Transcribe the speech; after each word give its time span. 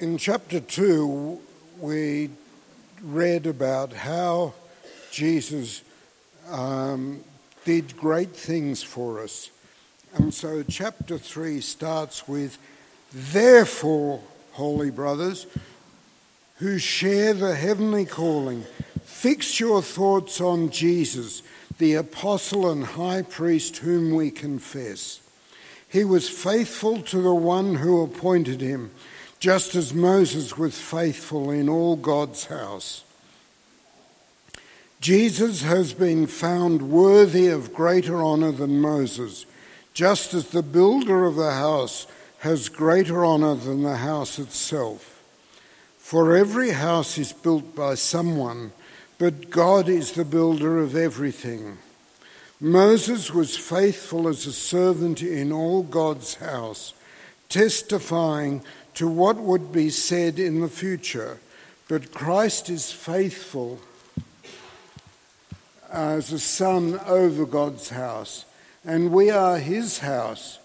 In 0.00 0.16
chapter 0.16 0.60
2, 0.60 1.40
we 1.80 2.30
read 3.02 3.48
about 3.48 3.92
how 3.92 4.54
Jesus 5.10 5.82
um, 6.48 7.24
did 7.64 7.96
great 7.96 8.30
things 8.30 8.80
for 8.80 9.20
us. 9.20 9.50
And 10.14 10.32
so, 10.32 10.62
chapter 10.62 11.18
3 11.18 11.60
starts 11.60 12.28
with, 12.28 12.58
Therefore, 13.12 14.22
holy 14.52 14.92
brothers, 14.92 15.48
who 16.58 16.78
share 16.78 17.34
the 17.34 17.56
heavenly 17.56 18.04
calling, 18.04 18.62
fix 19.02 19.58
your 19.58 19.82
thoughts 19.82 20.40
on 20.40 20.70
Jesus, 20.70 21.42
the 21.78 21.94
apostle 21.94 22.70
and 22.70 22.84
high 22.84 23.22
priest 23.22 23.78
whom 23.78 24.14
we 24.14 24.30
confess. 24.30 25.20
He 25.88 26.04
was 26.04 26.28
faithful 26.28 27.02
to 27.02 27.20
the 27.20 27.34
one 27.34 27.74
who 27.74 28.00
appointed 28.00 28.60
him 28.60 28.92
just 29.38 29.74
as 29.74 29.94
Moses 29.94 30.58
was 30.58 30.78
faithful 30.78 31.50
in 31.50 31.68
all 31.68 31.96
God's 31.96 32.46
house. 32.46 33.04
Jesus 35.00 35.62
has 35.62 35.92
been 35.92 36.26
found 36.26 36.90
worthy 36.90 37.46
of 37.46 37.72
greater 37.72 38.16
honour 38.16 38.50
than 38.50 38.80
Moses, 38.80 39.46
just 39.94 40.34
as 40.34 40.48
the 40.48 40.62
builder 40.62 41.24
of 41.24 41.36
the 41.36 41.52
house 41.52 42.06
has 42.38 42.68
greater 42.68 43.24
honour 43.24 43.54
than 43.54 43.82
the 43.82 43.98
house 43.98 44.38
itself. 44.38 45.22
For 45.98 46.36
every 46.36 46.70
house 46.70 47.16
is 47.18 47.32
built 47.32 47.76
by 47.76 47.94
someone, 47.94 48.72
but 49.18 49.50
God 49.50 49.88
is 49.88 50.12
the 50.12 50.24
builder 50.24 50.78
of 50.78 50.96
everything. 50.96 51.78
Moses 52.60 53.32
was 53.32 53.56
faithful 53.56 54.26
as 54.26 54.46
a 54.46 54.52
servant 54.52 55.22
in 55.22 55.52
all 55.52 55.84
God's 55.84 56.34
house, 56.36 56.92
testifying 57.48 58.62
to 58.94 59.08
what 59.08 59.36
would 59.36 59.72
be 59.72 59.90
said 59.90 60.38
in 60.38 60.60
the 60.60 60.68
future, 60.68 61.38
but 61.88 62.12
Christ 62.12 62.68
is 62.68 62.92
faithful 62.92 63.80
as 65.90 66.32
a 66.32 66.38
son 66.38 67.00
over 67.06 67.46
God's 67.46 67.90
house, 67.90 68.44
and 68.84 69.10
we 69.10 69.30
are 69.30 69.58
his 69.58 69.98
house. 69.98 70.58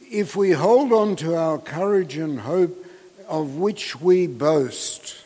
If 0.00 0.36
we 0.36 0.52
hold 0.52 0.92
on 0.92 1.16
to 1.16 1.36
our 1.36 1.58
courage 1.58 2.16
and 2.16 2.40
hope 2.40 2.84
of 3.28 3.56
which 3.56 4.00
we 4.00 4.26
boast. 4.26 5.16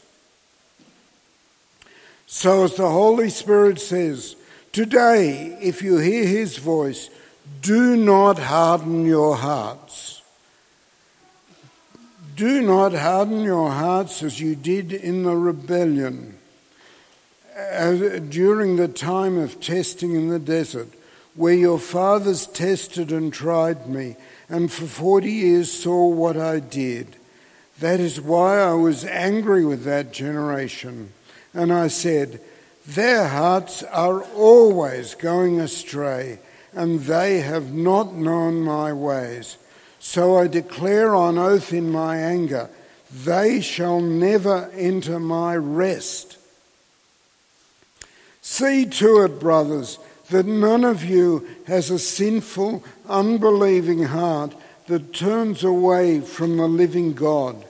So, 2.27 2.65
as 2.65 2.75
the 2.77 2.89
Holy 2.89 3.31
Spirit 3.31 3.81
says, 3.81 4.37
today, 4.73 5.59
if 5.61 5.83
you 5.83 5.99
hear 5.99 6.27
his 6.27 6.59
voice, 6.59 7.11
do 7.62 7.97
not 7.97 8.39
harden 8.39 9.07
your 9.07 9.37
hearts. 9.37 10.18
Do 12.39 12.62
not 12.62 12.92
harden 12.92 13.42
your 13.42 13.69
hearts 13.69 14.22
as 14.22 14.41
you 14.41 14.55
did 14.55 14.92
in 14.92 15.25
the 15.25 15.34
rebellion 15.34 16.39
as, 17.56 18.20
during 18.31 18.77
the 18.77 18.86
time 18.86 19.36
of 19.36 19.61
testing 19.61 20.14
in 20.14 20.28
the 20.28 20.39
desert, 20.39 20.86
where 21.34 21.55
your 21.55 21.81
fathers 21.81 22.47
tested 22.47 23.11
and 23.11 23.33
tried 23.33 23.89
me, 23.89 24.14
and 24.48 24.70
for 24.70 24.86
forty 24.86 25.33
years 25.33 25.72
saw 25.72 26.06
what 26.06 26.36
I 26.36 26.61
did. 26.61 27.16
That 27.81 27.98
is 27.98 28.20
why 28.20 28.61
I 28.61 28.75
was 28.75 29.05
angry 29.05 29.64
with 29.64 29.83
that 29.83 30.12
generation. 30.12 31.12
And 31.53 31.72
I 31.72 31.89
said, 31.89 32.41
Their 32.86 33.27
hearts 33.27 33.83
are 33.83 34.22
always 34.22 35.16
going 35.16 35.59
astray, 35.59 36.39
and 36.72 37.00
they 37.00 37.41
have 37.41 37.72
not 37.72 38.14
known 38.14 38.61
my 38.61 38.92
ways. 38.92 39.56
So 40.01 40.39
I 40.39 40.47
declare 40.47 41.15
on 41.15 41.39
oath 41.39 41.73
in 41.73 41.91
my 41.91 42.17
anger, 42.17 42.71
they 43.13 43.61
shall 43.61 44.01
never 44.01 44.71
enter 44.75 45.19
my 45.19 45.57
rest. 45.57 46.37
See 48.43 48.87
to 48.87 49.25
it, 49.25 49.41
brothers, 49.41 49.99
that 50.31 50.47
none 50.47 50.84
of 50.84 51.05
you 51.05 51.49
has 51.67 51.91
a 51.91 51.99
sinful, 51.99 52.84
unbelieving 53.09 54.05
heart 54.05 54.55
that 54.87 55.12
turns 55.12 55.65
away 55.65 56.21
from 56.21 56.56
the 56.56 56.69
living 56.69 57.15
God. 57.15 57.65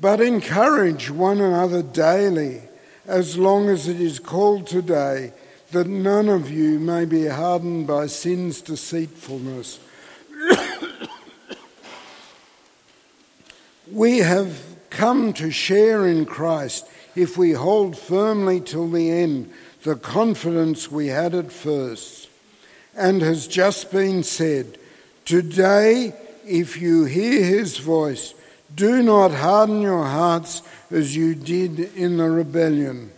But 0.00 0.20
encourage 0.20 1.10
one 1.10 1.40
another 1.40 1.82
daily, 1.82 2.62
as 3.06 3.38
long 3.38 3.68
as 3.68 3.88
it 3.88 4.00
is 4.00 4.18
called 4.18 4.66
today, 4.66 5.32
that 5.72 5.86
none 5.86 6.28
of 6.28 6.50
you 6.50 6.78
may 6.78 7.04
be 7.04 7.26
hardened 7.26 7.86
by 7.86 8.06
sin's 8.06 8.60
deceitfulness. 8.60 9.80
We 13.90 14.18
have 14.18 14.60
come 14.90 15.32
to 15.34 15.50
share 15.50 16.06
in 16.06 16.26
Christ 16.26 16.86
if 17.14 17.36
we 17.36 17.52
hold 17.52 17.96
firmly 17.96 18.60
till 18.60 18.88
the 18.88 19.10
end 19.10 19.52
the 19.82 19.96
confidence 19.96 20.90
we 20.90 21.08
had 21.08 21.34
at 21.34 21.52
first. 21.52 22.28
And 22.94 23.22
has 23.22 23.46
just 23.46 23.90
been 23.90 24.22
said, 24.22 24.78
Today, 25.24 26.14
if 26.46 26.80
you 26.80 27.04
hear 27.04 27.42
his 27.44 27.78
voice, 27.78 28.34
do 28.74 29.02
not 29.02 29.32
harden 29.32 29.80
your 29.82 30.04
hearts 30.04 30.62
as 30.90 31.16
you 31.16 31.34
did 31.34 31.78
in 31.94 32.16
the 32.16 32.30
rebellion. 32.30 33.10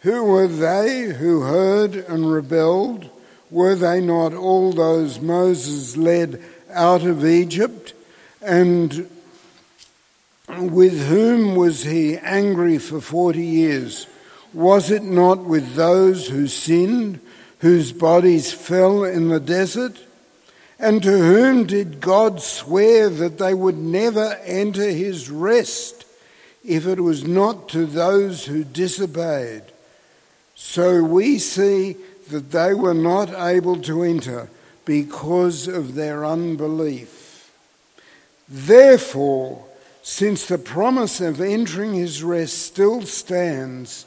Who 0.00 0.24
were 0.24 0.48
they 0.48 1.02
who 1.02 1.42
heard 1.42 1.94
and 1.94 2.32
rebelled? 2.32 3.08
Were 3.50 3.74
they 3.74 4.00
not 4.00 4.32
all 4.32 4.72
those 4.72 5.20
Moses 5.20 5.96
led 5.96 6.42
out 6.72 7.02
of 7.02 7.24
Egypt? 7.24 7.92
And 8.40 9.08
with 10.58 11.06
whom 11.08 11.54
was 11.54 11.82
he 11.84 12.16
angry 12.18 12.78
for 12.78 13.00
forty 13.00 13.44
years? 13.44 14.06
Was 14.52 14.90
it 14.90 15.02
not 15.02 15.44
with 15.44 15.74
those 15.74 16.28
who 16.28 16.48
sinned, 16.48 17.20
whose 17.58 17.92
bodies 17.92 18.52
fell 18.52 19.04
in 19.04 19.28
the 19.28 19.40
desert? 19.40 19.96
And 20.78 21.02
to 21.02 21.10
whom 21.10 21.66
did 21.66 22.00
God 22.00 22.40
swear 22.40 23.08
that 23.10 23.38
they 23.38 23.54
would 23.54 23.76
never 23.76 24.38
enter 24.44 24.90
his 24.90 25.30
rest, 25.30 26.04
if 26.64 26.86
it 26.86 27.00
was 27.00 27.22
not 27.22 27.68
to 27.70 27.86
those 27.86 28.46
who 28.46 28.64
disobeyed? 28.64 29.62
So 30.54 31.02
we 31.04 31.38
see 31.38 31.96
that 32.30 32.50
they 32.50 32.74
were 32.74 32.94
not 32.94 33.30
able 33.34 33.80
to 33.82 34.02
enter 34.02 34.48
because 34.84 35.68
of 35.68 35.94
their 35.94 36.24
unbelief. 36.24 37.52
Therefore, 38.48 39.64
since 40.02 40.46
the 40.46 40.58
promise 40.58 41.20
of 41.20 41.40
entering 41.40 41.94
his 41.94 42.22
rest 42.22 42.58
still 42.62 43.02
stands, 43.02 44.06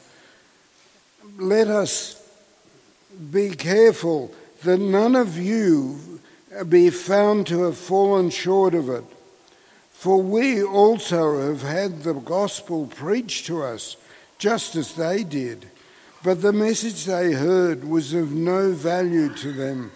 let 1.38 1.68
us 1.68 2.20
be 3.30 3.50
careful 3.50 4.32
that 4.62 4.78
none 4.78 5.14
of 5.14 5.38
you 5.38 6.20
be 6.68 6.90
found 6.90 7.46
to 7.46 7.64
have 7.64 7.76
fallen 7.76 8.30
short 8.30 8.74
of 8.74 8.88
it. 8.88 9.04
For 9.92 10.20
we 10.20 10.62
also 10.62 11.48
have 11.48 11.62
had 11.62 12.02
the 12.02 12.14
gospel 12.14 12.86
preached 12.86 13.46
to 13.46 13.62
us, 13.62 13.96
just 14.38 14.76
as 14.76 14.94
they 14.94 15.24
did. 15.24 15.66
But 16.22 16.42
the 16.42 16.52
message 16.52 17.04
they 17.04 17.32
heard 17.32 17.84
was 17.84 18.14
of 18.14 18.32
no 18.32 18.72
value 18.72 19.34
to 19.36 19.52
them, 19.52 19.92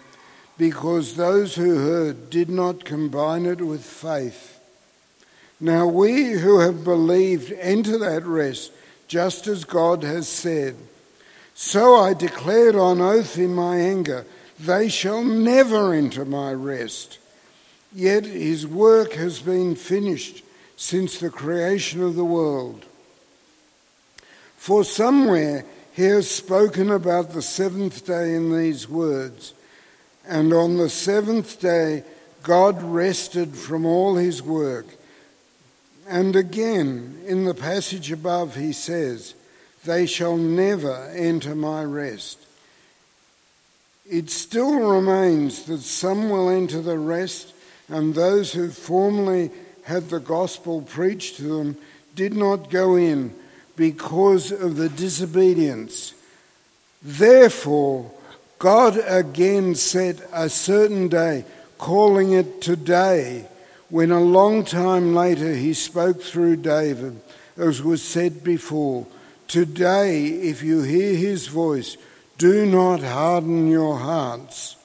because 0.57 1.15
those 1.15 1.55
who 1.55 1.77
heard 1.77 2.29
did 2.29 2.49
not 2.49 2.85
combine 2.85 3.45
it 3.45 3.61
with 3.61 3.83
faith. 3.83 4.58
Now 5.59 5.87
we 5.87 6.31
who 6.31 6.59
have 6.59 6.83
believed 6.83 7.51
enter 7.53 7.97
that 7.97 8.25
rest, 8.25 8.71
just 9.07 9.47
as 9.47 9.65
God 9.65 10.03
has 10.03 10.27
said. 10.27 10.75
So 11.53 11.95
I 11.95 12.13
declared 12.13 12.75
on 12.75 13.01
oath 13.01 13.37
in 13.37 13.53
my 13.53 13.77
anger, 13.77 14.25
they 14.59 14.87
shall 14.87 15.23
never 15.23 15.93
enter 15.93 16.23
my 16.23 16.53
rest. 16.53 17.17
Yet 17.93 18.25
his 18.25 18.65
work 18.65 19.13
has 19.13 19.39
been 19.39 19.75
finished 19.75 20.43
since 20.77 21.17
the 21.17 21.29
creation 21.29 22.01
of 22.01 22.15
the 22.15 22.25
world. 22.25 22.85
For 24.55 24.83
somewhere 24.83 25.65
he 25.93 26.03
has 26.03 26.29
spoken 26.29 26.91
about 26.91 27.31
the 27.33 27.41
seventh 27.41 28.05
day 28.05 28.33
in 28.35 28.55
these 28.55 28.87
words 28.87 29.53
And 30.25 30.53
on 30.53 30.77
the 30.77 30.89
seventh 30.89 31.59
day, 31.59 32.03
God 32.43 32.81
rested 32.83 33.55
from 33.55 33.85
all 33.85 34.15
his 34.15 34.41
work. 34.43 34.85
And 36.09 36.35
again, 36.35 37.21
in 37.27 37.45
the 37.45 37.53
passage 37.53 38.11
above, 38.11 38.55
he 38.55 38.73
says, 38.73 39.35
They 39.85 40.07
shall 40.07 40.37
never 40.37 41.07
enter 41.15 41.53
my 41.53 41.83
rest. 41.83 42.39
It 44.09 44.31
still 44.31 44.79
remains 44.79 45.65
that 45.65 45.81
some 45.81 46.31
will 46.31 46.49
enter 46.49 46.81
the 46.81 46.97
rest, 46.97 47.53
and 47.87 48.15
those 48.15 48.51
who 48.51 48.71
formerly 48.71 49.51
had 49.83 50.09
the 50.09 50.19
gospel 50.19 50.81
preached 50.81 51.37
to 51.37 51.43
them 51.43 51.77
did 52.15 52.33
not 52.33 52.71
go 52.71 52.95
in 52.95 53.31
because 53.75 54.51
of 54.51 54.77
the 54.77 54.89
disobedience. 54.89 56.15
Therefore, 57.03 58.11
God 58.57 58.99
again 59.05 59.75
set 59.75 60.27
a 60.33 60.49
certain 60.49 61.07
day, 61.07 61.45
calling 61.77 62.31
it 62.31 62.63
today, 62.63 63.45
when 63.89 64.11
a 64.11 64.19
long 64.19 64.63
time 64.63 65.13
later 65.15 65.53
he 65.53 65.73
spoke 65.73 66.21
through 66.21 66.57
David, 66.57 67.19
as 67.57 67.81
was 67.81 68.01
said 68.01 68.43
before, 68.43 69.07
Today, 69.47 70.27
if 70.27 70.61
you 70.61 70.83
hear 70.83 71.15
his 71.15 71.47
voice, 71.47 71.97
do 72.37 72.67
not 72.67 73.01
harden 73.01 73.67
your 73.67 73.97
hearts. 73.97 74.75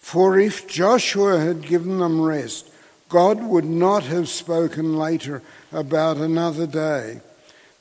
For 0.00 0.38
if 0.40 0.66
Joshua 0.66 1.38
had 1.38 1.62
given 1.62 2.00
them 2.00 2.20
rest, 2.20 2.68
God 3.08 3.40
would 3.44 3.64
not 3.64 4.02
have 4.04 4.28
spoken 4.28 4.96
later 4.96 5.40
about 5.70 6.16
another 6.16 6.66
day. 6.66 7.20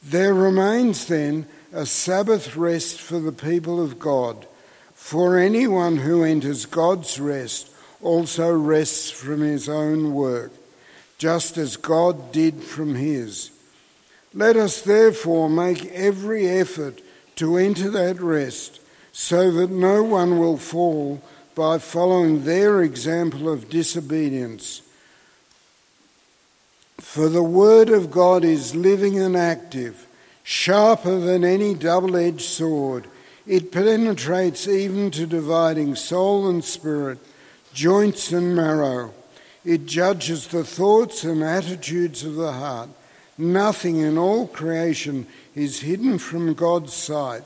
There 0.04 0.34
remains 0.34 1.08
then 1.08 1.48
a 1.74 1.88
Sabbath 1.88 2.56
rest 2.56 3.00
for 3.00 3.20
the 3.20 3.32
people 3.32 3.84
of 3.84 3.98
God. 3.98 4.46
For 4.94 5.40
anyone 5.40 5.98
who 5.98 6.24
enters 6.24 6.68
God's 6.68 7.20
rest 7.20 7.71
also 8.02 8.52
rests 8.52 9.10
from 9.10 9.42
his 9.42 9.70
own 9.70 10.14
work, 10.14 10.52
just 11.18 11.58
as 11.58 11.78
God 11.78 12.32
did 12.32 12.64
from 12.64 12.96
his. 12.96 13.52
Let 14.34 14.56
us 14.56 14.82
therefore 14.82 15.50
make 15.50 15.86
every 15.92 16.48
effort 16.48 17.02
to 17.36 17.58
enter 17.58 17.90
that 17.92 18.20
rest, 18.20 18.80
so 19.12 19.52
that 19.52 19.70
no 19.70 20.04
one 20.04 20.40
will 20.40 20.58
fall 20.58 21.22
by 21.54 21.78
following 21.78 22.44
their 22.44 22.82
example 22.82 23.50
of 23.50 23.70
disobedience. 23.70 24.82
For 26.98 27.28
the 27.28 27.44
word 27.44 27.90
of 27.90 28.10
God 28.10 28.46
is 28.46 28.74
living 28.74 29.20
and 29.20 29.36
active, 29.36 30.08
sharper 30.44 31.20
than 31.20 31.44
any 31.44 31.74
double 31.74 32.16
edged 32.16 32.42
sword. 32.42 33.06
It 33.46 33.72
penetrates 33.72 34.68
even 34.68 35.12
to 35.12 35.26
dividing 35.26 35.96
soul 35.96 36.48
and 36.48 36.64
spirit, 36.64 37.18
joints 37.74 38.32
and 38.32 38.56
marrow. 38.56 39.14
It 39.64 39.86
judges 39.86 40.48
the 40.48 40.64
thoughts 40.64 41.24
and 41.24 41.44
attitudes 41.44 42.24
of 42.24 42.36
the 42.36 42.52
heart. 42.52 42.90
Nothing 43.38 43.98
in 43.98 44.18
all 44.18 44.48
creation 44.48 45.28
is 45.56 45.82
hidden 45.82 46.18
from 46.18 46.54
God's 46.54 46.94
sight. 46.94 47.44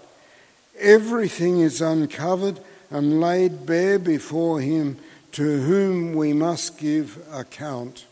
Everything 0.77 1.60
is 1.62 1.81
uncovered 1.81 2.60
and 2.89 3.19
laid 3.22 3.66
bare 3.66 4.00
before 4.00 4.60
Him, 4.60 4.98
to 5.33 5.62
whom 5.62 6.13
we 6.13 6.31
must 6.33 6.77
give 6.77 7.18
account. 7.31 8.06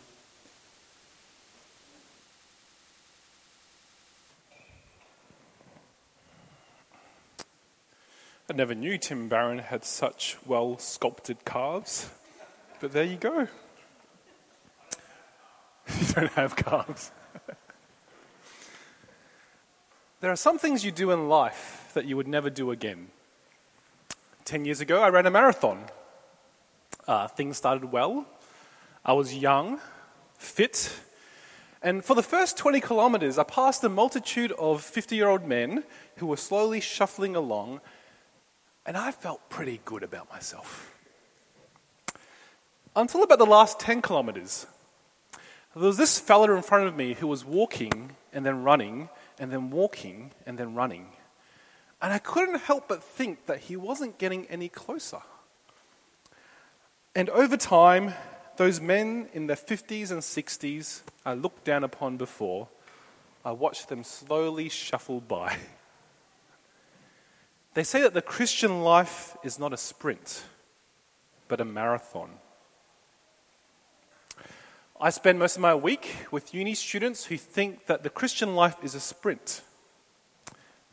I 8.49 8.53
never 8.53 8.75
knew 8.75 8.97
Tim 8.97 9.29
Barron 9.29 9.59
had 9.59 9.85
such 9.85 10.35
well 10.45 10.77
sculpted 10.77 11.45
calves, 11.45 12.09
but 12.81 12.91
there 12.91 13.05
you 13.05 13.15
go. 13.15 13.47
you 15.99 16.05
don't 16.13 16.31
have 16.33 16.57
calves. 16.57 17.11
there 20.19 20.29
are 20.29 20.35
some 20.35 20.59
things 20.59 20.83
you 20.83 20.91
do 20.91 21.11
in 21.11 21.29
life 21.29 21.91
that 21.93 22.03
you 22.03 22.17
would 22.17 22.27
never 22.27 22.49
do 22.49 22.71
again. 22.71 23.07
Ten 24.43 24.65
years 24.65 24.81
ago, 24.81 25.01
I 25.01 25.07
ran 25.07 25.25
a 25.25 25.31
marathon. 25.31 25.85
Uh, 27.07 27.29
things 27.29 27.55
started 27.55 27.93
well. 27.93 28.25
I 29.05 29.13
was 29.13 29.33
young, 29.33 29.79
fit, 30.37 30.93
and 31.81 32.03
for 32.03 32.13
the 32.13 32.23
first 32.23 32.57
20 32.57 32.81
kilometers, 32.81 33.37
I 33.37 33.43
passed 33.43 33.85
a 33.85 33.89
multitude 33.89 34.51
of 34.53 34.81
50 34.81 35.15
year 35.15 35.29
old 35.29 35.45
men 35.45 35.85
who 36.17 36.27
were 36.27 36.35
slowly 36.35 36.81
shuffling 36.81 37.37
along 37.37 37.79
and 38.85 38.97
I 38.97 39.11
felt 39.11 39.49
pretty 39.49 39.79
good 39.85 40.03
about 40.03 40.29
myself. 40.29 40.91
Until 42.95 43.23
about 43.23 43.39
the 43.39 43.45
last 43.45 43.79
10 43.79 44.01
kilometers. 44.01 44.67
There 45.75 45.87
was 45.87 45.97
this 45.97 46.19
fella 46.19 46.55
in 46.55 46.61
front 46.61 46.87
of 46.87 46.95
me 46.95 47.13
who 47.13 47.27
was 47.27 47.43
walking 47.43 48.15
and 48.31 48.45
then 48.45 48.63
running 48.63 49.09
and 49.39 49.51
then 49.51 49.71
walking 49.71 50.31
and 50.45 50.57
then 50.57 50.75
running. 50.75 51.07
And 52.01 52.13
I 52.13 52.19
couldn't 52.19 52.59
help 52.59 52.87
but 52.87 53.01
think 53.01 53.47
that 53.47 53.61
he 53.61 53.75
wasn't 53.75 54.19
getting 54.19 54.45
any 54.47 54.69
closer. 54.69 55.21
And 57.15 57.29
over 57.29 57.57
time, 57.57 58.13
those 58.57 58.79
men 58.81 59.29
in 59.33 59.47
their 59.47 59.55
50s 59.55 60.11
and 60.11 60.21
60s 60.21 61.01
I 61.25 61.33
looked 61.33 61.63
down 61.63 61.83
upon 61.83 62.17
before, 62.17 62.67
I 63.45 63.51
watched 63.51 63.89
them 63.89 64.03
slowly 64.03 64.69
shuffle 64.69 65.21
by. 65.21 65.57
They 67.73 67.83
say 67.83 68.01
that 68.01 68.13
the 68.13 68.21
Christian 68.21 68.81
life 68.81 69.35
is 69.43 69.57
not 69.57 69.73
a 69.73 69.77
sprint, 69.77 70.43
but 71.47 71.59
a 71.59 71.65
marathon. 71.65 72.29
I 75.01 75.09
spend 75.09 75.39
most 75.39 75.55
of 75.55 75.61
my 75.61 75.73
week 75.73 76.15
with 76.31 76.53
uni 76.53 76.75
students 76.75 77.25
who 77.25 77.37
think 77.37 77.87
that 77.87 78.03
the 78.03 78.09
Christian 78.09 78.55
life 78.55 78.75
is 78.83 78.95
a 78.95 78.99
sprint. 78.99 79.61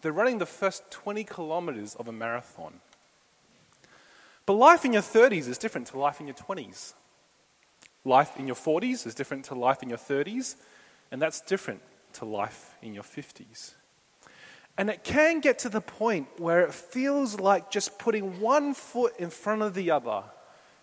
They're 0.01 0.13
running 0.13 0.39
the 0.39 0.47
first 0.47 0.91
20 0.91 1.23
kilometers 1.25 1.95
of 1.95 2.09
a 2.09 2.13
marathon. 2.13 2.81
But 4.47 4.55
life 4.55 4.85
in 4.85 4.95
your 4.95 5.03
30s 5.03 5.49
is 5.49 5.59
different 5.59 5.87
to 5.89 5.99
life 5.99 6.19
in 6.19 6.27
your 6.27 6.35
20s. 6.35 6.95
Life 8.05 8.39
in 8.39 8.47
your 8.47 8.57
40s 8.57 9.07
is 9.07 9.15
different 9.15 9.45
to 9.45 9.55
life 9.55 9.83
in 9.83 9.91
your 9.91 9.99
30s, 9.99 10.57
and 11.13 11.21
that's 11.21 11.43
different 11.43 11.83
to 12.15 12.25
life 12.25 12.75
in 12.81 12.95
your 12.95 13.05
50s. 13.05 13.75
And 14.79 14.89
it 14.89 15.05
can 15.05 15.41
get 15.41 15.59
to 15.61 15.69
the 15.69 15.81
point 15.81 16.29
where 16.39 16.63
it 16.63 16.73
feels 16.73 17.39
like 17.39 17.71
just 17.71 17.99
putting 17.99 18.41
one 18.41 18.73
foot 18.75 19.15
in 19.19 19.31
front 19.31 19.63
of 19.63 19.75
the 19.75 19.91
other 19.91 20.25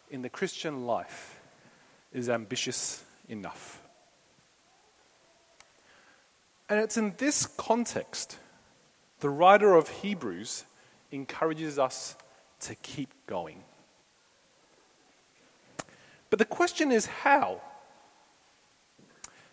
in 0.09 0.21
the 0.21 0.29
Christian 0.29 0.85
life 0.85 1.39
is 2.13 2.29
ambitious 2.29 3.03
enough. 3.27 3.81
And 6.69 6.79
it's 6.79 6.97
in 6.97 7.13
this 7.17 7.45
context 7.45 8.37
the 9.19 9.29
writer 9.29 9.73
of 9.73 9.89
Hebrews 9.89 10.65
encourages 11.11 11.79
us 11.79 12.15
to 12.61 12.75
keep 12.75 13.13
going. 13.25 13.63
But 16.29 16.39
the 16.39 16.45
question 16.45 16.91
is 16.91 17.05
how? 17.05 17.61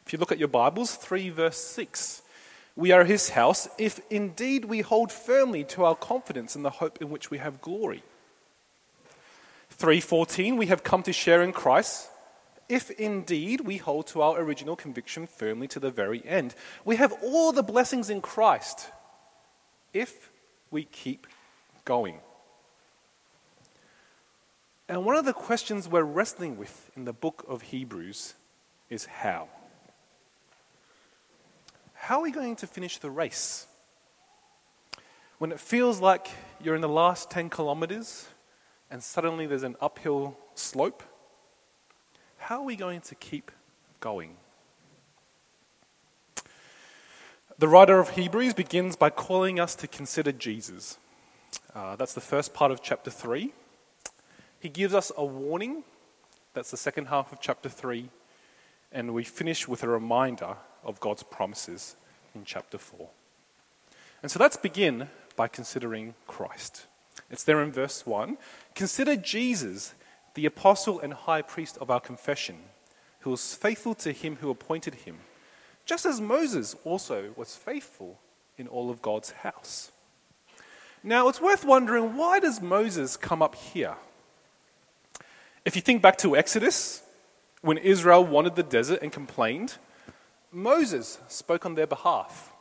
If 0.04 0.12
you 0.12 0.18
look 0.18 0.32
at 0.32 0.38
your 0.38 0.48
Bibles, 0.48 0.96
3 0.96 1.30
verse 1.30 1.56
6 1.56 2.22
we 2.76 2.90
are 2.90 3.04
his 3.04 3.30
house 3.30 3.68
if 3.78 4.00
indeed 4.10 4.64
we 4.64 4.80
hold 4.80 5.12
firmly 5.12 5.64
to 5.64 5.84
our 5.84 5.94
confidence 5.94 6.56
in 6.56 6.62
the 6.62 6.70
hope 6.70 7.00
in 7.00 7.10
which 7.10 7.30
we 7.30 7.38
have 7.38 7.60
glory. 7.60 8.02
3:14 9.70 10.56
we 10.56 10.66
have 10.66 10.82
come 10.82 11.02
to 11.02 11.12
share 11.12 11.42
in 11.42 11.52
Christ 11.52 12.08
if 12.68 12.90
indeed 12.92 13.60
we 13.60 13.76
hold 13.76 14.06
to 14.08 14.22
our 14.22 14.38
original 14.40 14.76
conviction 14.76 15.26
firmly 15.26 15.68
to 15.68 15.80
the 15.80 15.90
very 15.90 16.24
end. 16.24 16.54
We 16.84 16.96
have 16.96 17.12
all 17.22 17.52
the 17.52 17.62
blessings 17.62 18.10
in 18.10 18.20
Christ 18.20 18.90
if 19.92 20.30
we 20.70 20.84
keep 20.84 21.26
going. 21.84 22.20
And 24.88 25.04
one 25.04 25.16
of 25.16 25.24
the 25.24 25.32
questions 25.32 25.88
we're 25.88 26.02
wrestling 26.02 26.58
with 26.58 26.90
in 26.96 27.04
the 27.04 27.12
book 27.12 27.44
of 27.48 27.62
Hebrews 27.62 28.34
is 28.90 29.06
how? 29.06 29.48
How 32.04 32.18
are 32.18 32.22
we 32.22 32.30
going 32.30 32.54
to 32.54 32.66
finish 32.66 32.98
the 32.98 33.10
race? 33.10 33.66
When 35.38 35.50
it 35.52 35.58
feels 35.58 36.00
like 36.00 36.28
you're 36.62 36.74
in 36.74 36.82
the 36.82 36.88
last 36.88 37.30
10 37.30 37.48
kilometers 37.48 38.28
and 38.90 39.02
suddenly 39.02 39.46
there's 39.46 39.62
an 39.62 39.76
uphill 39.80 40.36
slope, 40.54 41.02
how 42.36 42.58
are 42.58 42.64
we 42.64 42.76
going 42.76 43.00
to 43.00 43.14
keep 43.14 43.50
going? 44.00 44.36
The 47.56 47.68
writer 47.68 47.98
of 47.98 48.10
Hebrews 48.10 48.52
begins 48.52 48.96
by 48.96 49.08
calling 49.08 49.58
us 49.58 49.74
to 49.76 49.88
consider 49.88 50.30
Jesus. 50.30 50.98
Uh, 51.74 51.96
that's 51.96 52.12
the 52.12 52.20
first 52.20 52.52
part 52.52 52.70
of 52.70 52.82
chapter 52.82 53.10
3. 53.10 53.50
He 54.60 54.68
gives 54.68 54.92
us 54.92 55.10
a 55.16 55.24
warning. 55.24 55.84
That's 56.52 56.70
the 56.70 56.76
second 56.76 57.06
half 57.06 57.32
of 57.32 57.40
chapter 57.40 57.70
3. 57.70 58.10
And 58.92 59.14
we 59.14 59.24
finish 59.24 59.66
with 59.66 59.82
a 59.82 59.88
reminder 59.88 60.56
of 60.84 61.00
God's 61.00 61.22
promises 61.22 61.96
in 62.34 62.44
chapter 62.44 62.78
4. 62.78 63.08
And 64.22 64.30
so 64.30 64.38
let's 64.40 64.56
begin 64.56 65.08
by 65.36 65.48
considering 65.48 66.14
Christ. 66.26 66.86
It's 67.30 67.44
there 67.44 67.62
in 67.62 67.72
verse 67.72 68.06
1. 68.06 68.38
Consider 68.74 69.16
Jesus, 69.16 69.94
the 70.34 70.46
apostle 70.46 71.00
and 71.00 71.12
high 71.12 71.42
priest 71.42 71.78
of 71.78 71.90
our 71.90 72.00
confession, 72.00 72.56
who 73.20 73.30
was 73.30 73.54
faithful 73.54 73.94
to 73.96 74.12
him 74.12 74.36
who 74.36 74.50
appointed 74.50 74.94
him, 74.94 75.18
just 75.84 76.06
as 76.06 76.20
Moses 76.20 76.74
also 76.84 77.32
was 77.36 77.56
faithful 77.56 78.18
in 78.56 78.68
all 78.68 78.90
of 78.90 79.02
God's 79.02 79.30
house. 79.30 79.90
Now, 81.02 81.28
it's 81.28 81.40
worth 81.40 81.64
wondering 81.64 82.16
why 82.16 82.40
does 82.40 82.62
Moses 82.62 83.16
come 83.16 83.42
up 83.42 83.54
here? 83.54 83.96
If 85.64 85.76
you 85.76 85.82
think 85.82 86.02
back 86.02 86.16
to 86.18 86.36
Exodus, 86.36 87.02
when 87.60 87.78
Israel 87.78 88.24
wanted 88.24 88.56
the 88.56 88.62
desert 88.62 89.00
and 89.02 89.12
complained, 89.12 89.76
Moses 90.54 91.18
spoke 91.28 91.66
on 91.66 91.74
their 91.74 91.86
behalf. 91.86 92.52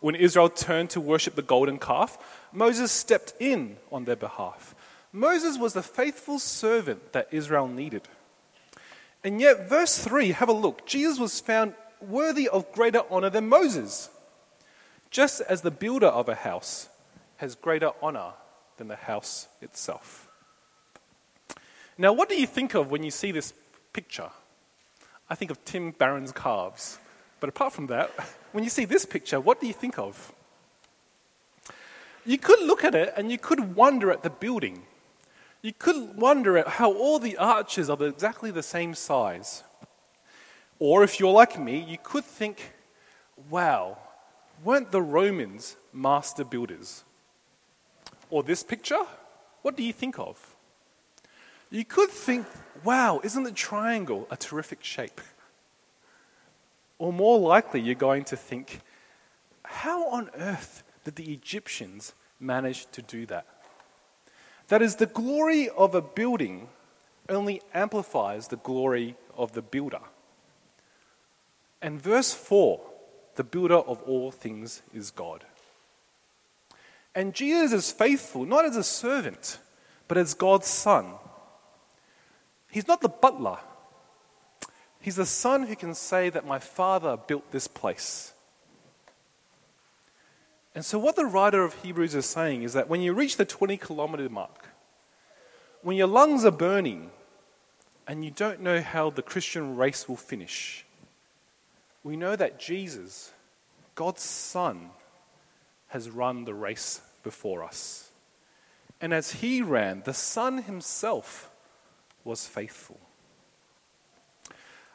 When 0.00 0.14
Israel 0.14 0.48
turned 0.48 0.90
to 0.90 1.00
worship 1.00 1.34
the 1.34 1.42
golden 1.42 1.78
calf, 1.78 2.18
Moses 2.52 2.92
stepped 2.92 3.34
in 3.40 3.76
on 3.90 4.04
their 4.04 4.16
behalf. 4.16 4.74
Moses 5.12 5.58
was 5.58 5.72
the 5.72 5.82
faithful 5.82 6.38
servant 6.38 7.12
that 7.12 7.28
Israel 7.30 7.66
needed. 7.66 8.02
And 9.24 9.40
yet, 9.40 9.68
verse 9.68 9.98
3, 9.98 10.32
have 10.32 10.48
a 10.48 10.52
look. 10.52 10.86
Jesus 10.86 11.18
was 11.18 11.40
found 11.40 11.74
worthy 12.00 12.48
of 12.48 12.70
greater 12.72 13.02
honor 13.10 13.30
than 13.30 13.48
Moses, 13.48 14.08
just 15.10 15.40
as 15.42 15.62
the 15.62 15.70
builder 15.70 16.06
of 16.06 16.28
a 16.28 16.34
house 16.36 16.88
has 17.38 17.54
greater 17.54 17.90
honor 18.00 18.32
than 18.76 18.88
the 18.88 18.96
house 18.96 19.48
itself. 19.60 20.28
Now, 21.96 22.12
what 22.12 22.28
do 22.28 22.40
you 22.40 22.46
think 22.46 22.74
of 22.74 22.90
when 22.90 23.02
you 23.02 23.10
see 23.10 23.32
this 23.32 23.52
picture? 23.92 24.30
I 25.30 25.34
think 25.34 25.50
of 25.50 25.64
Tim 25.64 25.90
Barron's 25.92 26.32
calves. 26.32 26.98
But 27.40 27.48
apart 27.48 27.72
from 27.72 27.86
that, 27.86 28.10
when 28.52 28.64
you 28.64 28.70
see 28.70 28.84
this 28.84 29.04
picture, 29.04 29.40
what 29.40 29.60
do 29.60 29.66
you 29.66 29.72
think 29.72 29.98
of? 29.98 30.32
You 32.24 32.38
could 32.38 32.60
look 32.60 32.84
at 32.84 32.94
it 32.94 33.14
and 33.16 33.30
you 33.30 33.38
could 33.38 33.74
wonder 33.74 34.10
at 34.10 34.22
the 34.22 34.30
building. 34.30 34.82
You 35.62 35.72
could 35.72 36.16
wonder 36.16 36.58
at 36.58 36.68
how 36.68 36.92
all 36.92 37.18
the 37.18 37.36
arches 37.36 37.90
are 37.90 38.02
exactly 38.04 38.50
the 38.50 38.62
same 38.62 38.94
size. 38.94 39.64
Or 40.78 41.02
if 41.02 41.18
you're 41.18 41.32
like 41.32 41.58
me, 41.58 41.78
you 41.80 41.98
could 42.02 42.24
think, 42.24 42.72
wow, 43.50 43.98
weren't 44.62 44.92
the 44.92 45.02
Romans 45.02 45.76
master 45.92 46.44
builders? 46.44 47.04
Or 48.30 48.42
this 48.42 48.62
picture, 48.62 49.02
what 49.62 49.76
do 49.76 49.82
you 49.82 49.92
think 49.92 50.18
of? 50.18 50.54
You 51.70 51.84
could 51.84 52.10
think, 52.10 52.46
wow, 52.84 53.20
isn't 53.22 53.42
the 53.42 53.52
triangle 53.52 54.26
a 54.30 54.36
terrific 54.36 54.82
shape? 54.82 55.20
Or 56.98 57.12
more 57.12 57.38
likely, 57.38 57.80
you're 57.80 57.94
going 57.94 58.24
to 58.24 58.36
think, 58.36 58.80
how 59.64 60.08
on 60.08 60.30
earth 60.34 60.82
did 61.04 61.16
the 61.16 61.32
Egyptians 61.32 62.14
manage 62.40 62.90
to 62.92 63.02
do 63.02 63.26
that? 63.26 63.46
That 64.68 64.82
is, 64.82 64.96
the 64.96 65.06
glory 65.06 65.68
of 65.70 65.94
a 65.94 66.02
building 66.02 66.68
only 67.28 67.62
amplifies 67.74 68.48
the 68.48 68.56
glory 68.56 69.16
of 69.36 69.52
the 69.52 69.62
builder. 69.62 70.00
And 71.80 72.00
verse 72.00 72.32
4 72.34 72.80
the 73.38 73.44
builder 73.44 73.76
of 73.76 74.02
all 74.02 74.32
things 74.32 74.82
is 74.92 75.12
God. 75.12 75.44
And 77.14 77.32
Jesus 77.32 77.72
is 77.72 77.92
faithful, 77.92 78.44
not 78.44 78.64
as 78.64 78.74
a 78.74 78.82
servant, 78.82 79.60
but 80.08 80.18
as 80.18 80.34
God's 80.34 80.66
son. 80.66 81.14
He's 82.70 82.88
not 82.88 83.00
the 83.00 83.08
butler, 83.08 83.58
he's 85.00 85.16
the 85.16 85.26
son 85.26 85.64
who 85.64 85.76
can 85.76 85.94
say 85.94 86.30
that 86.30 86.46
my 86.46 86.58
father 86.58 87.16
built 87.16 87.50
this 87.50 87.66
place. 87.66 88.32
And 90.74 90.84
so, 90.84 90.98
what 90.98 91.16
the 91.16 91.24
writer 91.24 91.64
of 91.64 91.74
Hebrews 91.82 92.14
is 92.14 92.26
saying 92.26 92.62
is 92.62 92.74
that 92.74 92.88
when 92.88 93.00
you 93.00 93.12
reach 93.12 93.36
the 93.36 93.44
20 93.44 93.76
kilometer 93.78 94.28
mark, 94.28 94.68
when 95.82 95.96
your 95.96 96.06
lungs 96.06 96.44
are 96.44 96.52
burning 96.52 97.10
and 98.06 98.24
you 98.24 98.30
don't 98.30 98.60
know 98.60 98.80
how 98.80 99.10
the 99.10 99.22
Christian 99.22 99.76
race 99.76 100.08
will 100.08 100.16
finish, 100.16 100.84
we 102.04 102.16
know 102.16 102.36
that 102.36 102.60
Jesus, 102.60 103.32
God's 103.94 104.22
Son, 104.22 104.90
has 105.88 106.10
run 106.10 106.44
the 106.44 106.54
race 106.54 107.00
before 107.22 107.64
us. 107.64 108.10
And 109.00 109.12
as 109.12 109.32
he 109.32 109.62
ran, 109.62 110.02
the 110.04 110.14
Son 110.14 110.58
himself 110.58 111.50
was 112.28 112.46
faithful. 112.46 113.00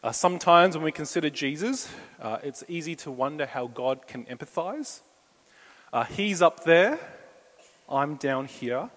Uh, 0.04 0.12
sometimes 0.12 0.75
when 0.75 0.84
we 0.84 0.92
consider 0.92 1.32
Jesus, 1.32 1.90
uh, 2.22 2.38
it's 2.44 2.63
easy 2.68 2.96
to 2.98 3.10
wonder 3.10 3.48
how 3.48 3.66
God 3.66 4.06
can 4.06 4.25
empathize. 4.25 5.02
Uh, 5.92 6.04
he's 6.04 6.44
up 6.44 6.63
there, 6.63 7.00
I'm 7.90 8.18
down 8.18 8.46
here, 8.46 8.92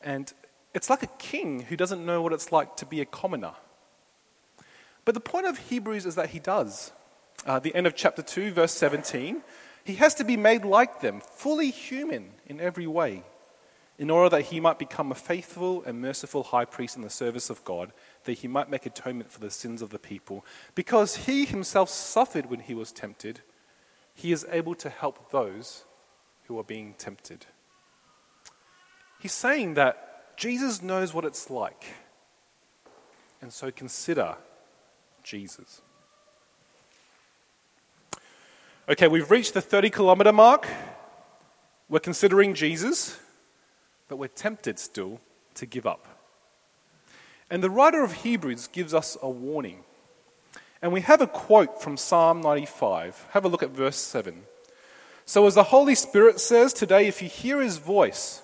and 0.00 0.32
it's 0.74 0.88
like 0.88 1.02
a 1.02 1.08
king 1.18 1.62
who 1.62 1.76
doesn't 1.76 2.06
know 2.06 2.22
what 2.22 2.32
it's 2.32 2.52
like 2.52 2.76
to 2.76 2.86
be 2.86 3.00
a 3.00 3.04
commoner. 3.04 3.54
But 5.04 5.14
the 5.14 5.20
point 5.20 5.46
of 5.46 5.58
Hebrews 5.58 6.06
is 6.06 6.14
that 6.14 6.30
he 6.30 6.38
does 6.38 6.92
uh, 7.46 7.58
the 7.58 7.74
end 7.74 7.88
of 7.88 7.96
chapter 7.96 8.22
2, 8.22 8.52
verse 8.52 8.72
17, 8.72 9.42
he 9.82 9.96
has 9.96 10.14
to 10.14 10.24
be 10.24 10.36
made 10.36 10.64
like 10.64 11.00
them, 11.00 11.20
fully 11.20 11.70
human 11.70 12.30
in 12.46 12.60
every 12.60 12.86
way, 12.86 13.24
in 13.98 14.10
order 14.10 14.28
that 14.36 14.46
he 14.46 14.60
might 14.60 14.78
become 14.78 15.10
a 15.10 15.14
faithful 15.14 15.82
and 15.84 16.00
merciful 16.00 16.42
high 16.42 16.64
priest 16.64 16.96
in 16.96 17.02
the 17.02 17.10
service 17.10 17.48
of 17.48 17.64
God, 17.64 17.92
that 18.24 18.34
he 18.34 18.48
might 18.48 18.70
make 18.70 18.84
atonement 18.84 19.32
for 19.32 19.40
the 19.40 19.50
sins 19.50 19.80
of 19.80 19.90
the 19.90 19.98
people. 19.98 20.44
Because 20.74 21.16
he 21.16 21.46
himself 21.46 21.88
suffered 21.88 22.46
when 22.46 22.60
he 22.60 22.74
was 22.74 22.92
tempted, 22.92 23.40
he 24.14 24.32
is 24.32 24.46
able 24.50 24.74
to 24.74 24.90
help 24.90 25.30
those 25.30 25.84
who 26.44 26.58
are 26.58 26.64
being 26.64 26.94
tempted. 26.98 27.46
He's 29.18 29.32
saying 29.32 29.74
that 29.74 30.36
Jesus 30.36 30.82
knows 30.82 31.14
what 31.14 31.24
it's 31.24 31.48
like, 31.48 31.84
and 33.40 33.52
so 33.52 33.70
consider 33.70 34.36
Jesus. 35.22 35.80
Okay, 38.88 39.08
we've 39.08 39.30
reached 39.30 39.54
the 39.54 39.60
30 39.60 39.90
kilometer 39.90 40.32
mark. 40.32 40.68
We're 41.88 41.98
considering 41.98 42.54
Jesus, 42.54 43.18
but 44.08 44.16
we're 44.16 44.28
tempted 44.28 44.78
still 44.78 45.20
to 45.54 45.66
give 45.66 45.86
up. 45.86 46.06
And 47.50 47.62
the 47.62 47.70
writer 47.70 48.02
of 48.02 48.12
Hebrews 48.12 48.68
gives 48.68 48.92
us 48.92 49.16
a 49.22 49.30
warning. 49.30 49.84
And 50.82 50.92
we 50.92 51.00
have 51.02 51.20
a 51.20 51.26
quote 51.26 51.82
from 51.82 51.96
Psalm 51.96 52.40
95. 52.40 53.26
Have 53.30 53.44
a 53.44 53.48
look 53.48 53.62
at 53.62 53.70
verse 53.70 53.96
7. 53.96 54.42
So, 55.24 55.46
as 55.46 55.54
the 55.54 55.64
Holy 55.64 55.94
Spirit 55.94 56.38
says 56.38 56.72
today, 56.72 57.08
if 57.08 57.20
you 57.20 57.28
hear 57.28 57.60
his 57.60 57.78
voice, 57.78 58.42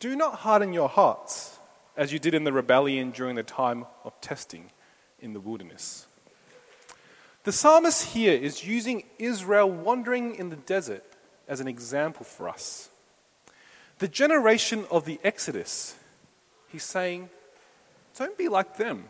do 0.00 0.16
not 0.16 0.36
harden 0.36 0.72
your 0.72 0.88
hearts 0.88 1.58
as 1.96 2.12
you 2.12 2.18
did 2.18 2.34
in 2.34 2.44
the 2.44 2.52
rebellion 2.52 3.10
during 3.10 3.34
the 3.34 3.42
time 3.42 3.84
of 4.04 4.18
testing 4.20 4.70
in 5.20 5.32
the 5.32 5.40
wilderness. 5.40 6.06
The 7.44 7.52
psalmist 7.52 8.04
here 8.06 8.34
is 8.34 8.64
using 8.64 9.04
Israel 9.18 9.70
wandering 9.70 10.34
in 10.34 10.50
the 10.50 10.56
desert 10.56 11.04
as 11.48 11.60
an 11.60 11.68
example 11.68 12.24
for 12.24 12.48
us. 12.48 12.88
The 13.98 14.08
generation 14.08 14.84
of 14.90 15.04
the 15.04 15.18
Exodus, 15.24 15.96
he's 16.68 16.84
saying, 16.84 17.30
don't 18.16 18.38
be 18.38 18.48
like 18.48 18.76
them. 18.76 19.04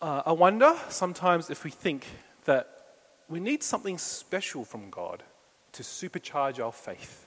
Uh, 0.00 0.22
I 0.24 0.32
wonder 0.32 0.74
sometimes 0.88 1.50
if 1.50 1.64
we 1.64 1.70
think 1.70 2.06
that 2.44 2.78
we 3.28 3.40
need 3.40 3.62
something 3.62 3.98
special 3.98 4.64
from 4.64 4.90
God 4.90 5.22
to 5.72 5.82
supercharge 5.82 6.64
our 6.64 6.72
faith. 6.72 7.26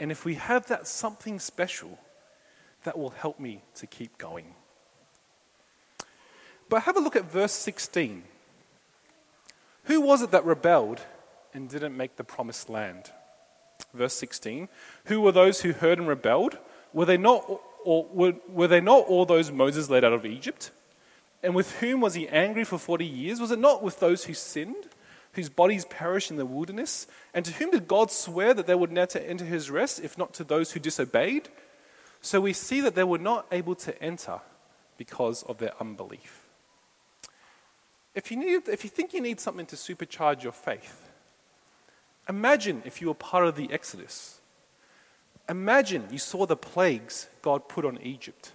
And 0.00 0.10
if 0.10 0.24
we 0.24 0.34
have 0.34 0.66
that 0.68 0.86
something 0.86 1.38
special, 1.38 1.98
that 2.84 2.96
will 2.96 3.10
help 3.10 3.40
me 3.40 3.62
to 3.74 3.86
keep 3.86 4.16
going. 4.16 4.54
But 6.68 6.84
have 6.84 6.96
a 6.96 7.00
look 7.00 7.16
at 7.16 7.30
verse 7.30 7.52
16. 7.52 8.22
Who 9.84 10.00
was 10.00 10.22
it 10.22 10.30
that 10.30 10.44
rebelled 10.44 11.00
and 11.52 11.68
didn't 11.68 11.96
make 11.96 12.16
the 12.16 12.24
promised 12.24 12.68
land? 12.68 13.10
Verse 13.96 14.14
16. 14.14 14.68
Who 15.06 15.20
were 15.20 15.32
those 15.32 15.62
who 15.62 15.72
heard 15.72 15.98
and 15.98 16.08
rebelled? 16.08 16.58
Were 16.92 17.04
they 17.04 17.16
not, 17.16 17.44
or, 17.84 18.06
were, 18.12 18.34
were 18.48 18.68
they 18.68 18.80
not 18.80 19.06
all 19.06 19.26
those 19.26 19.50
Moses 19.50 19.90
led 19.90 20.04
out 20.04 20.12
of 20.12 20.24
Egypt? 20.24 20.70
And 21.42 21.54
with 21.54 21.78
whom 21.80 22.00
was 22.00 22.14
he 22.14 22.28
angry 22.28 22.64
for 22.64 22.78
40 22.78 23.04
years? 23.04 23.40
Was 23.40 23.50
it 23.50 23.58
not 23.58 23.82
with 23.82 24.00
those 24.00 24.24
who 24.24 24.34
sinned, 24.34 24.88
whose 25.32 25.48
bodies 25.48 25.84
perished 25.84 26.30
in 26.30 26.36
the 26.36 26.46
wilderness? 26.46 27.06
And 27.34 27.44
to 27.44 27.52
whom 27.52 27.70
did 27.70 27.86
God 27.86 28.10
swear 28.10 28.54
that 28.54 28.66
they 28.66 28.74
would 28.74 28.92
never 28.92 29.18
enter 29.18 29.44
his 29.44 29.70
rest, 29.70 30.00
if 30.02 30.16
not 30.16 30.32
to 30.34 30.44
those 30.44 30.72
who 30.72 30.80
disobeyed? 30.80 31.48
So 32.22 32.40
we 32.40 32.52
see 32.52 32.80
that 32.80 32.94
they 32.94 33.04
were 33.04 33.18
not 33.18 33.46
able 33.52 33.74
to 33.76 34.02
enter 34.02 34.40
because 34.96 35.42
of 35.44 35.58
their 35.58 35.72
unbelief. 35.80 36.42
If 38.14 38.30
you, 38.30 38.38
need, 38.38 38.68
if 38.68 38.82
you 38.82 38.90
think 38.90 39.12
you 39.12 39.20
need 39.20 39.38
something 39.38 39.66
to 39.66 39.76
supercharge 39.76 40.42
your 40.42 40.52
faith, 40.52 41.05
imagine 42.28 42.82
if 42.84 43.00
you 43.00 43.08
were 43.08 43.14
part 43.14 43.46
of 43.46 43.56
the 43.56 43.72
Exodus. 43.72 44.40
Imagine 45.48 46.08
you 46.10 46.18
saw 46.18 46.46
the 46.46 46.56
plagues 46.56 47.28
God 47.42 47.68
put 47.68 47.84
on 47.84 47.98
Egypt. 48.02 48.52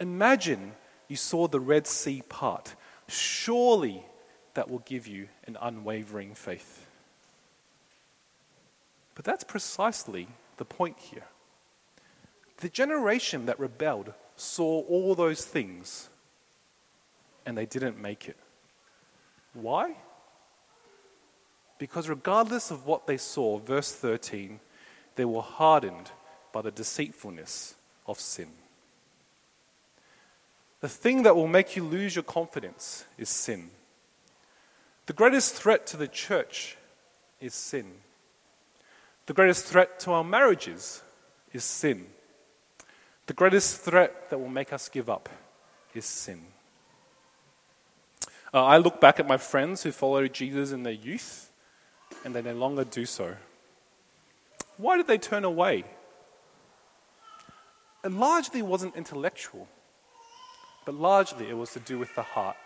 Imagine 0.00 0.72
you 1.08 1.16
saw 1.16 1.46
the 1.46 1.60
Red 1.60 1.86
Sea 1.86 2.22
part. 2.28 2.74
Surely 3.06 4.04
that 4.54 4.70
will 4.70 4.80
give 4.80 5.06
you 5.06 5.28
an 5.46 5.56
unwavering 5.60 6.34
faith. 6.34 6.86
But 9.14 9.24
that's 9.24 9.44
precisely 9.44 10.28
the 10.56 10.64
point 10.64 10.98
here. 10.98 11.26
The 12.58 12.68
generation 12.68 13.46
that 13.46 13.58
rebelled 13.58 14.12
saw 14.36 14.82
all 14.82 15.14
those 15.14 15.44
things 15.44 16.08
and 17.46 17.56
they 17.56 17.66
didn't 17.66 18.00
make 18.00 18.28
it. 18.28 18.36
Why? 19.52 19.96
Because 21.78 22.08
regardless 22.08 22.70
of 22.70 22.86
what 22.86 23.06
they 23.06 23.16
saw, 23.16 23.58
verse 23.58 23.92
13, 23.92 24.60
they 25.16 25.24
were 25.24 25.42
hardened 25.42 26.10
by 26.52 26.62
the 26.62 26.70
deceitfulness 26.70 27.74
of 28.06 28.20
sin. 28.20 28.48
The 30.80 30.88
thing 30.88 31.22
that 31.22 31.34
will 31.34 31.48
make 31.48 31.76
you 31.76 31.82
lose 31.82 32.14
your 32.14 32.22
confidence 32.22 33.04
is 33.16 33.28
sin. 33.28 33.70
The 35.06 35.12
greatest 35.12 35.54
threat 35.54 35.86
to 35.88 35.96
the 35.96 36.08
church 36.08 36.76
is 37.40 37.54
sin. 37.54 37.86
The 39.26 39.32
greatest 39.32 39.64
threat 39.64 39.98
to 40.00 40.12
our 40.12 40.24
marriages 40.24 41.02
is 41.52 41.64
sin. 41.64 42.06
The 43.26 43.32
greatest 43.32 43.80
threat 43.80 44.28
that 44.30 44.38
will 44.38 44.48
make 44.48 44.72
us 44.72 44.88
give 44.88 45.08
up 45.08 45.28
is 45.94 46.04
sin. 46.04 46.42
Uh, 48.52 48.64
I 48.64 48.76
look 48.76 49.00
back 49.00 49.18
at 49.18 49.26
my 49.26 49.38
friends 49.38 49.82
who 49.82 49.90
followed 49.90 50.32
Jesus 50.32 50.70
in 50.70 50.82
their 50.82 50.92
youth, 50.92 51.50
and 52.24 52.34
they 52.34 52.42
no 52.42 52.54
longer 52.54 52.84
do 52.84 53.06
so. 53.06 53.36
Why 54.76 54.96
did 54.96 55.06
they 55.06 55.18
turn 55.18 55.44
away? 55.44 55.84
It 58.04 58.12
largely 58.12 58.60
wasn't 58.60 58.96
intellectual, 58.96 59.68
but 60.84 60.94
largely 60.94 61.48
it 61.48 61.56
was 61.56 61.72
to 61.72 61.80
do 61.80 61.98
with 61.98 62.14
the 62.14 62.22
heart, 62.22 62.56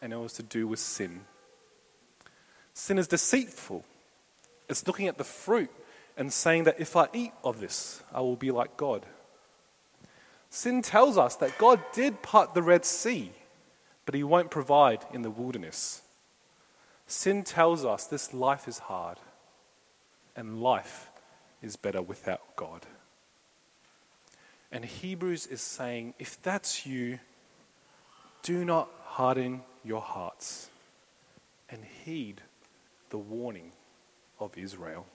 and 0.00 0.12
it 0.12 0.16
was 0.16 0.34
to 0.34 0.42
do 0.42 0.68
with 0.68 0.78
sin. 0.78 1.22
Sin 2.72 2.98
is 2.98 3.08
deceitful. 3.08 3.84
It's 4.68 4.86
looking 4.86 5.08
at 5.08 5.18
the 5.18 5.24
fruit 5.24 5.70
and 6.16 6.32
saying 6.32 6.64
that 6.64 6.80
if 6.80 6.96
I 6.96 7.08
eat 7.12 7.32
of 7.42 7.60
this, 7.60 8.02
I 8.12 8.20
will 8.20 8.36
be 8.36 8.50
like 8.50 8.76
God. 8.76 9.04
Sin 10.50 10.82
tells 10.82 11.18
us 11.18 11.34
that 11.36 11.58
God 11.58 11.80
did 11.92 12.22
part 12.22 12.54
the 12.54 12.62
Red 12.62 12.84
Sea, 12.84 13.32
but 14.06 14.14
He 14.14 14.22
won't 14.22 14.52
provide 14.52 15.04
in 15.12 15.22
the 15.22 15.30
wilderness. 15.30 16.02
Sin 17.06 17.42
tells 17.42 17.84
us 17.84 18.06
this 18.06 18.32
life 18.32 18.66
is 18.66 18.78
hard, 18.78 19.18
and 20.34 20.62
life 20.62 21.10
is 21.62 21.76
better 21.76 22.02
without 22.02 22.56
God. 22.56 22.86
And 24.72 24.84
Hebrews 24.84 25.46
is 25.46 25.60
saying 25.60 26.14
if 26.18 26.42
that's 26.42 26.86
you, 26.86 27.20
do 28.42 28.64
not 28.64 28.88
harden 29.04 29.62
your 29.84 30.00
hearts 30.00 30.68
and 31.70 31.84
heed 32.04 32.40
the 33.10 33.18
warning 33.18 33.72
of 34.40 34.56
Israel. 34.58 35.06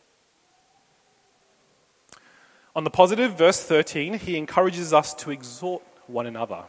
On 2.76 2.84
the 2.84 2.90
positive, 2.90 3.38
verse 3.38 3.62
13, 3.62 4.14
he 4.14 4.38
encourages 4.38 4.94
us 4.94 5.14
to 5.16 5.32
exhort 5.32 5.84
one 6.08 6.26
another. 6.26 6.64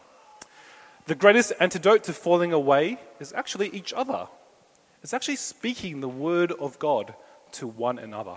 The 1.05 1.15
greatest 1.15 1.53
antidote 1.59 2.03
to 2.05 2.13
falling 2.13 2.51
away 2.51 2.99
is 3.19 3.31
actually 3.33 3.69
each 3.69 3.93
other. 3.93 4.27
It's 5.03 5.13
actually 5.13 5.37
speaking 5.37 5.99
the 5.99 6.07
word 6.07 6.51
of 6.51 6.77
God 6.77 7.15
to 7.53 7.67
one 7.67 7.97
another. 7.97 8.35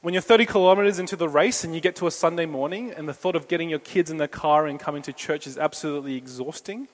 When 0.00 0.14
you're 0.14 0.20
30 0.20 0.46
kilometers 0.46 0.98
into 0.98 1.16
the 1.16 1.28
race 1.28 1.64
and 1.64 1.74
you 1.74 1.80
get 1.80 1.96
to 1.96 2.06
a 2.06 2.12
Sunday 2.12 2.46
morning 2.46 2.92
and 2.92 3.08
the 3.08 3.14
thought 3.14 3.36
of 3.36 3.48
getting 3.48 3.68
your 3.68 3.78
kids 3.80 4.10
in 4.10 4.18
the 4.18 4.28
car 4.28 4.66
and 4.66 4.78
coming 4.78 5.02
to 5.02 5.12
church 5.12 5.46
is 5.46 5.58
absolutely 5.58 6.16
exhausting, 6.16 6.88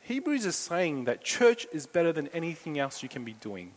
Hebrews 0.00 0.44
is 0.44 0.56
saying 0.56 1.04
that 1.04 1.22
church 1.22 1.66
is 1.72 1.86
better 1.86 2.12
than 2.12 2.28
anything 2.28 2.78
else 2.78 3.02
you 3.02 3.08
can 3.08 3.24
be 3.24 3.34
doing. 3.34 3.72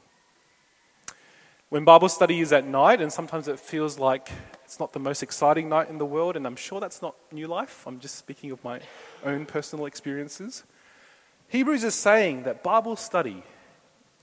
When 1.70 1.84
Bible 1.84 2.10
study 2.10 2.40
is 2.40 2.54
at 2.54 2.68
night, 2.68 3.02
and 3.02 3.12
sometimes 3.12 3.48
it 3.48 3.60
feels 3.60 3.98
like 3.98 4.30
it's 4.64 4.80
not 4.80 4.94
the 4.94 5.00
most 5.00 5.24
exciting 5.24 5.70
night 5.70 5.90
in 5.90 5.98
the 5.98 6.06
world, 6.06 6.36
and 6.36 6.46
I'm 6.46 6.56
sure 6.56 6.80
that's 6.80 7.02
not 7.02 7.16
New 7.32 7.48
Life, 7.48 7.88
I'm 7.88 8.00
just 8.00 8.16
speaking 8.16 8.52
of 8.52 8.64
my 8.64 8.80
own 9.24 9.48
personal 9.48 9.88
experiences. 9.88 10.64
Hebrews 11.48 11.84
is 11.84 11.96
saying 11.96 12.44
that 12.44 12.62
Bible 12.62 12.96
study 12.96 13.44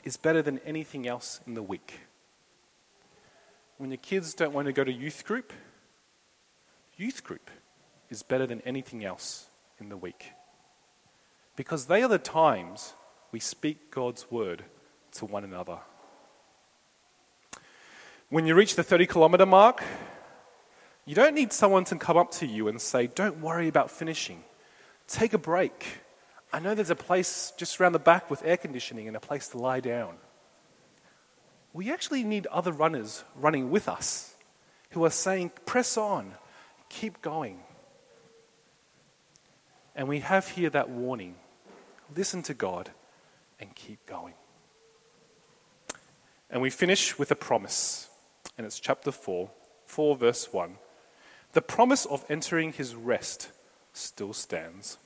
is 0.05 0.17
better 0.17 0.43
than 0.43 0.59
anything 0.61 1.07
else 1.07 1.41
in 1.47 1.55
the 1.55 1.63
week 1.63 2.01
when 3.81 3.91
your 3.91 3.97
kids 3.97 4.35
don't 4.35 4.53
want 4.53 4.67
to 4.67 4.75
go 4.75 4.85
to 4.85 4.93
youth 4.93 5.25
group, 5.25 5.55
youth 6.99 7.25
group 7.25 7.51
is 8.11 8.23
better 8.23 8.47
than 8.47 8.61
anything 8.67 9.03
else 9.03 9.49
in 9.81 9.89
the 9.89 9.97
week. 9.97 10.33
Because 11.57 11.87
they 11.87 12.03
are 12.03 12.09
the 12.09 12.19
times 12.19 12.93
we 13.33 13.41
speak 13.41 13.91
God's 13.91 14.31
word 14.31 14.65
to 15.13 15.25
one 15.25 15.45
another. 15.45 15.79
When 18.29 18.47
you 18.47 18.55
reach 18.55 18.77
the 18.77 18.83
30 18.83 19.07
kilometer 19.07 19.47
mark, 19.47 19.83
you 21.07 21.15
don't 21.15 21.35
need 21.35 21.51
someone 21.51 21.85
to 21.85 21.97
come 21.97 22.19
up 22.19 22.33
to 22.33 22.47
you 22.47 22.69
and 22.69 22.79
say, 22.79 23.07
Don't 23.07 23.41
worry 23.41 23.67
about 23.67 23.91
finishing. 23.91 24.45
Take 25.09 25.33
a 25.33 25.39
break. 25.39 25.87
I 26.53 26.59
know 26.59 26.75
there's 26.75 26.91
a 26.91 26.97
place 26.97 27.53
just 27.57 27.81
around 27.81 27.93
the 27.93 27.99
back 27.99 28.31
with 28.31 28.45
air 28.45 28.57
conditioning 28.57 29.07
and 29.07 29.17
a 29.17 29.21
place 29.21 29.49
to 29.49 29.59
lie 29.59 29.81
down 29.81 30.17
we 31.73 31.93
actually 31.93 32.25
need 32.25 32.47
other 32.49 32.73
runners 32.73 33.25
running 33.37 33.71
with 33.71 33.89
us 33.89 34.35
who 34.91 35.05
are 35.05 35.11
saying, 35.11 35.53
press 35.67 35.97
on, 35.97 36.35
keep 36.89 37.23
going. 37.23 37.61
And 39.95 40.09
we 40.09 40.21
have 40.21 40.49
here 40.49 40.71
that 40.71 40.91
warning 40.91 41.37
listen 42.17 42.43
to 42.43 42.55
God 42.55 42.91
and 43.61 43.75
keep 43.75 44.05
going. 44.07 44.35
And 46.51 46.61
we 46.61 46.71
finish 46.71 47.17
with 47.17 47.31
a 47.31 47.37
promise, 47.37 48.09
and 48.59 48.67
it's 48.67 48.81
chapter 48.81 49.13
4, 49.13 49.49
4 49.87 50.17
verse 50.17 50.53
1. 50.53 50.75
The 51.53 51.63
promise 51.63 52.05
of 52.07 52.25
entering 52.29 52.73
his 52.73 52.97
rest 52.97 53.51
still 53.93 54.33
stands. 54.33 54.99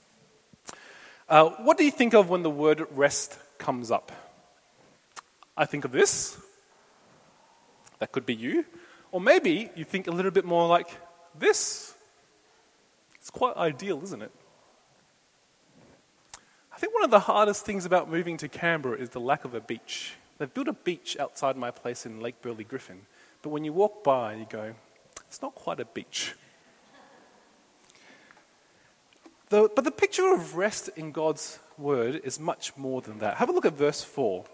Uh, 1.29 1.51
what 1.63 1.79
do 1.79 1.85
you 1.85 1.91
think 1.91 2.15
of 2.15 2.29
when 2.29 2.43
the 2.43 2.51
word 2.51 2.87
rest 2.91 3.39
comes 3.59 3.91
up? 3.91 4.13
I 5.57 5.65
think 5.65 5.85
of 5.85 5.93
this 5.93 6.39
that 7.99 8.13
could 8.13 8.27
be 8.27 8.35
you. 8.35 8.65
Or 9.13 9.21
maybe 9.21 9.71
you 9.77 9.85
think 9.85 10.07
a 10.07 10.11
little 10.11 10.31
bit 10.31 10.45
more 10.45 10.67
like 10.67 10.89
this. 11.39 11.95
It's 13.17 13.31
quite 13.31 13.57
ideal, 13.57 14.03
isn't 14.03 14.23
it? 14.23 14.33
I 16.75 16.79
think 16.79 16.93
one 16.93 17.05
of 17.05 17.11
the 17.11 17.21
hardest 17.21 17.65
things 17.65 17.87
about 17.87 18.11
moving 18.11 18.37
to 18.39 18.49
Canberra 18.49 18.99
is 18.99 19.11
the 19.11 19.21
lack 19.21 19.45
of 19.45 19.55
a 19.55 19.61
beach. 19.61 20.15
They've 20.39 20.53
built 20.53 20.69
a 20.69 20.73
beach 20.73 21.17
outside 21.19 21.57
my 21.57 21.71
place 21.71 22.05
in 22.05 22.21
Lake 22.21 22.43
Burley 22.43 22.65
Griffin, 22.65 23.03
but 23.43 23.51
when 23.51 23.65
you 23.65 23.73
walk 23.73 24.03
by, 24.03 24.35
you 24.35 24.47
go, 24.51 24.75
it's 25.29 25.41
not 25.41 25.55
quite 25.55 25.79
a 25.79 25.85
beach. 25.85 26.35
The, 29.55 29.71
but 29.73 29.85
the 29.85 29.93
picture 29.93 30.35
of 30.35 30.57
rest 30.57 30.91
in 30.97 31.13
God's 31.13 31.61
word 31.79 32.21
is 32.25 32.41
much 32.41 32.77
more 32.77 33.01
than 33.01 33.21
that. 33.21 33.37
Have 33.37 33.49
a 33.49 33.53
look 33.53 33.65
at 33.65 33.75
verse 33.75 34.03
4. 34.03 34.45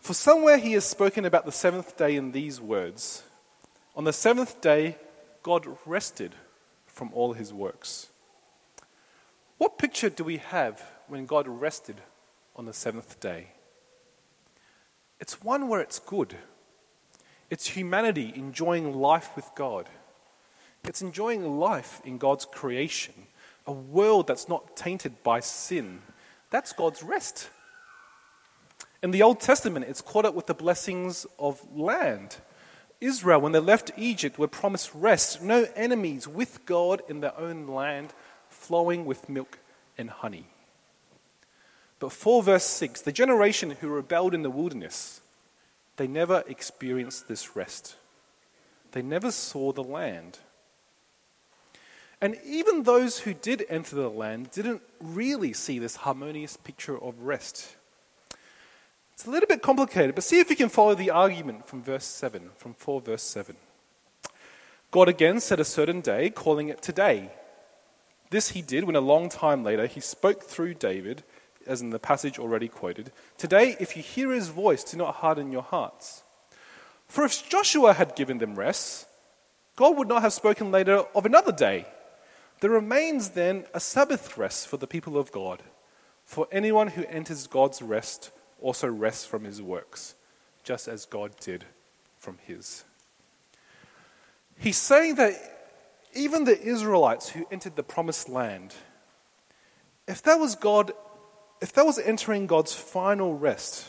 For 0.00 0.14
somewhere 0.14 0.58
he 0.58 0.72
has 0.72 0.84
spoken 0.84 1.24
about 1.24 1.44
the 1.44 1.52
seventh 1.52 1.96
day 1.96 2.16
in 2.16 2.32
these 2.32 2.60
words 2.60 3.22
On 3.94 4.02
the 4.02 4.12
seventh 4.12 4.60
day, 4.60 4.98
God 5.44 5.68
rested 5.86 6.34
from 6.86 7.10
all 7.12 7.34
his 7.34 7.52
works. 7.52 8.08
What 9.58 9.78
picture 9.78 10.10
do 10.10 10.24
we 10.24 10.38
have 10.38 10.82
when 11.06 11.24
God 11.24 11.46
rested 11.46 12.00
on 12.56 12.64
the 12.64 12.72
seventh 12.72 13.20
day? 13.20 13.52
It's 15.20 15.40
one 15.40 15.68
where 15.68 15.80
it's 15.80 16.00
good. 16.00 16.34
It's 17.48 17.68
humanity 17.68 18.32
enjoying 18.34 18.92
life 18.92 19.36
with 19.36 19.48
God. 19.54 19.88
It's 20.82 21.00
enjoying 21.00 21.60
life 21.60 22.02
in 22.04 22.18
God's 22.18 22.44
creation, 22.44 23.14
a 23.66 23.72
world 23.72 24.26
that's 24.26 24.48
not 24.48 24.76
tainted 24.76 25.22
by 25.22 25.40
sin. 25.40 26.02
That's 26.50 26.72
God's 26.72 27.02
rest. 27.02 27.48
In 29.02 29.10
the 29.10 29.22
Old 29.22 29.40
Testament, 29.40 29.86
it's 29.88 30.00
caught 30.00 30.24
up 30.24 30.34
with 30.34 30.46
the 30.46 30.54
blessings 30.54 31.26
of 31.38 31.62
land. 31.76 32.36
Israel, 33.00 33.40
when 33.40 33.52
they 33.52 33.58
left 33.58 33.90
Egypt, 33.96 34.38
were 34.38 34.48
promised 34.48 34.90
rest, 34.94 35.42
no 35.42 35.66
enemies, 35.76 36.26
with 36.26 36.64
God 36.64 37.02
in 37.08 37.20
their 37.20 37.38
own 37.38 37.66
land, 37.66 38.14
flowing 38.48 39.04
with 39.04 39.28
milk 39.28 39.58
and 39.98 40.08
honey. 40.08 40.46
But 41.98 42.12
4 42.12 42.42
verse 42.42 42.64
6 42.64 43.02
the 43.02 43.12
generation 43.12 43.72
who 43.80 43.88
rebelled 43.88 44.34
in 44.34 44.42
the 44.42 44.50
wilderness, 44.50 45.20
they 45.96 46.06
never 46.06 46.44
experienced 46.48 47.28
this 47.28 47.56
rest. 47.56 47.96
They 48.92 49.02
never 49.02 49.30
saw 49.30 49.72
the 49.72 49.84
land. 49.84 50.38
And 52.24 52.38
even 52.46 52.84
those 52.84 53.18
who 53.18 53.34
did 53.34 53.66
enter 53.68 53.96
the 53.96 54.08
land 54.08 54.50
didn't 54.50 54.80
really 54.98 55.52
see 55.52 55.78
this 55.78 55.96
harmonious 55.96 56.56
picture 56.56 56.96
of 56.98 57.20
rest. 57.20 57.76
It's 59.12 59.26
a 59.26 59.30
little 59.30 59.46
bit 59.46 59.60
complicated, 59.60 60.14
but 60.14 60.24
see 60.24 60.40
if 60.40 60.48
you 60.48 60.56
can 60.56 60.70
follow 60.70 60.94
the 60.94 61.10
argument 61.10 61.68
from 61.68 61.82
verse 61.82 62.06
7, 62.06 62.48
from 62.56 62.72
4 62.72 63.02
verse 63.02 63.22
7. 63.22 63.56
God 64.90 65.10
again 65.10 65.38
set 65.38 65.60
a 65.60 65.66
certain 65.66 66.00
day, 66.00 66.30
calling 66.30 66.70
it 66.70 66.80
today. 66.80 67.28
This 68.30 68.52
he 68.52 68.62
did 68.62 68.84
when 68.84 68.96
a 68.96 69.02
long 69.02 69.28
time 69.28 69.62
later 69.62 69.86
he 69.86 70.00
spoke 70.00 70.44
through 70.44 70.72
David, 70.72 71.24
as 71.66 71.82
in 71.82 71.90
the 71.90 71.98
passage 71.98 72.38
already 72.38 72.68
quoted 72.68 73.12
Today, 73.36 73.76
if 73.78 73.98
you 73.98 74.02
hear 74.02 74.32
his 74.32 74.48
voice, 74.48 74.82
do 74.82 74.96
not 74.96 75.16
harden 75.16 75.52
your 75.52 75.62
hearts. 75.62 76.22
For 77.06 77.22
if 77.22 77.46
Joshua 77.50 77.92
had 77.92 78.16
given 78.16 78.38
them 78.38 78.54
rest, 78.54 79.08
God 79.76 79.98
would 79.98 80.08
not 80.08 80.22
have 80.22 80.32
spoken 80.32 80.70
later 80.70 81.04
of 81.14 81.26
another 81.26 81.52
day. 81.52 81.84
There 82.64 82.70
remains 82.70 83.28
then 83.28 83.66
a 83.74 83.78
Sabbath 83.78 84.38
rest 84.38 84.68
for 84.68 84.78
the 84.78 84.86
people 84.86 85.18
of 85.18 85.30
God. 85.30 85.62
For 86.24 86.48
anyone 86.50 86.88
who 86.88 87.04
enters 87.04 87.46
God's 87.46 87.82
rest 87.82 88.30
also 88.58 88.88
rests 88.88 89.26
from 89.26 89.44
his 89.44 89.60
works, 89.60 90.14
just 90.62 90.88
as 90.88 91.04
God 91.04 91.32
did 91.38 91.66
from 92.16 92.38
his. 92.38 92.84
He's 94.56 94.78
saying 94.78 95.16
that 95.16 95.34
even 96.14 96.44
the 96.44 96.58
Israelites 96.58 97.28
who 97.28 97.46
entered 97.50 97.76
the 97.76 97.82
promised 97.82 98.30
land, 98.30 98.74
if 100.08 100.22
that 100.22 100.40
was 100.40 100.54
God, 100.54 100.92
if 101.60 101.74
that 101.74 101.84
was 101.84 101.98
entering 101.98 102.46
God's 102.46 102.72
final 102.72 103.36
rest, 103.36 103.84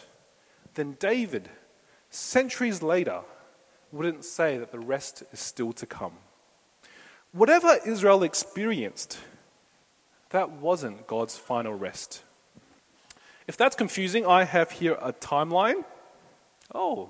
then 0.73 0.97
David, 0.99 1.47
centuries 2.09 2.83
later, 2.83 3.21
wouldn't 3.93 4.25
say 4.25 4.57
that 4.57 4.73
the 4.73 4.79
rest 4.79 5.23
is 5.31 5.39
still 5.39 5.71
to 5.71 5.85
come. 5.85 6.17
Whatever 7.35 7.79
Israel 7.85 8.23
experienced, 8.23 9.19
that 10.29 10.51
wasn't 10.51 11.05
God's 11.05 11.37
final 11.37 11.73
rest. 11.73 12.23
If 13.45 13.57
that's 13.57 13.75
confusing, 13.75 14.25
I 14.25 14.45
have 14.45 14.71
here 14.71 14.97
a 15.01 15.11
timeline. 15.11 15.83
Oh, 16.73 17.09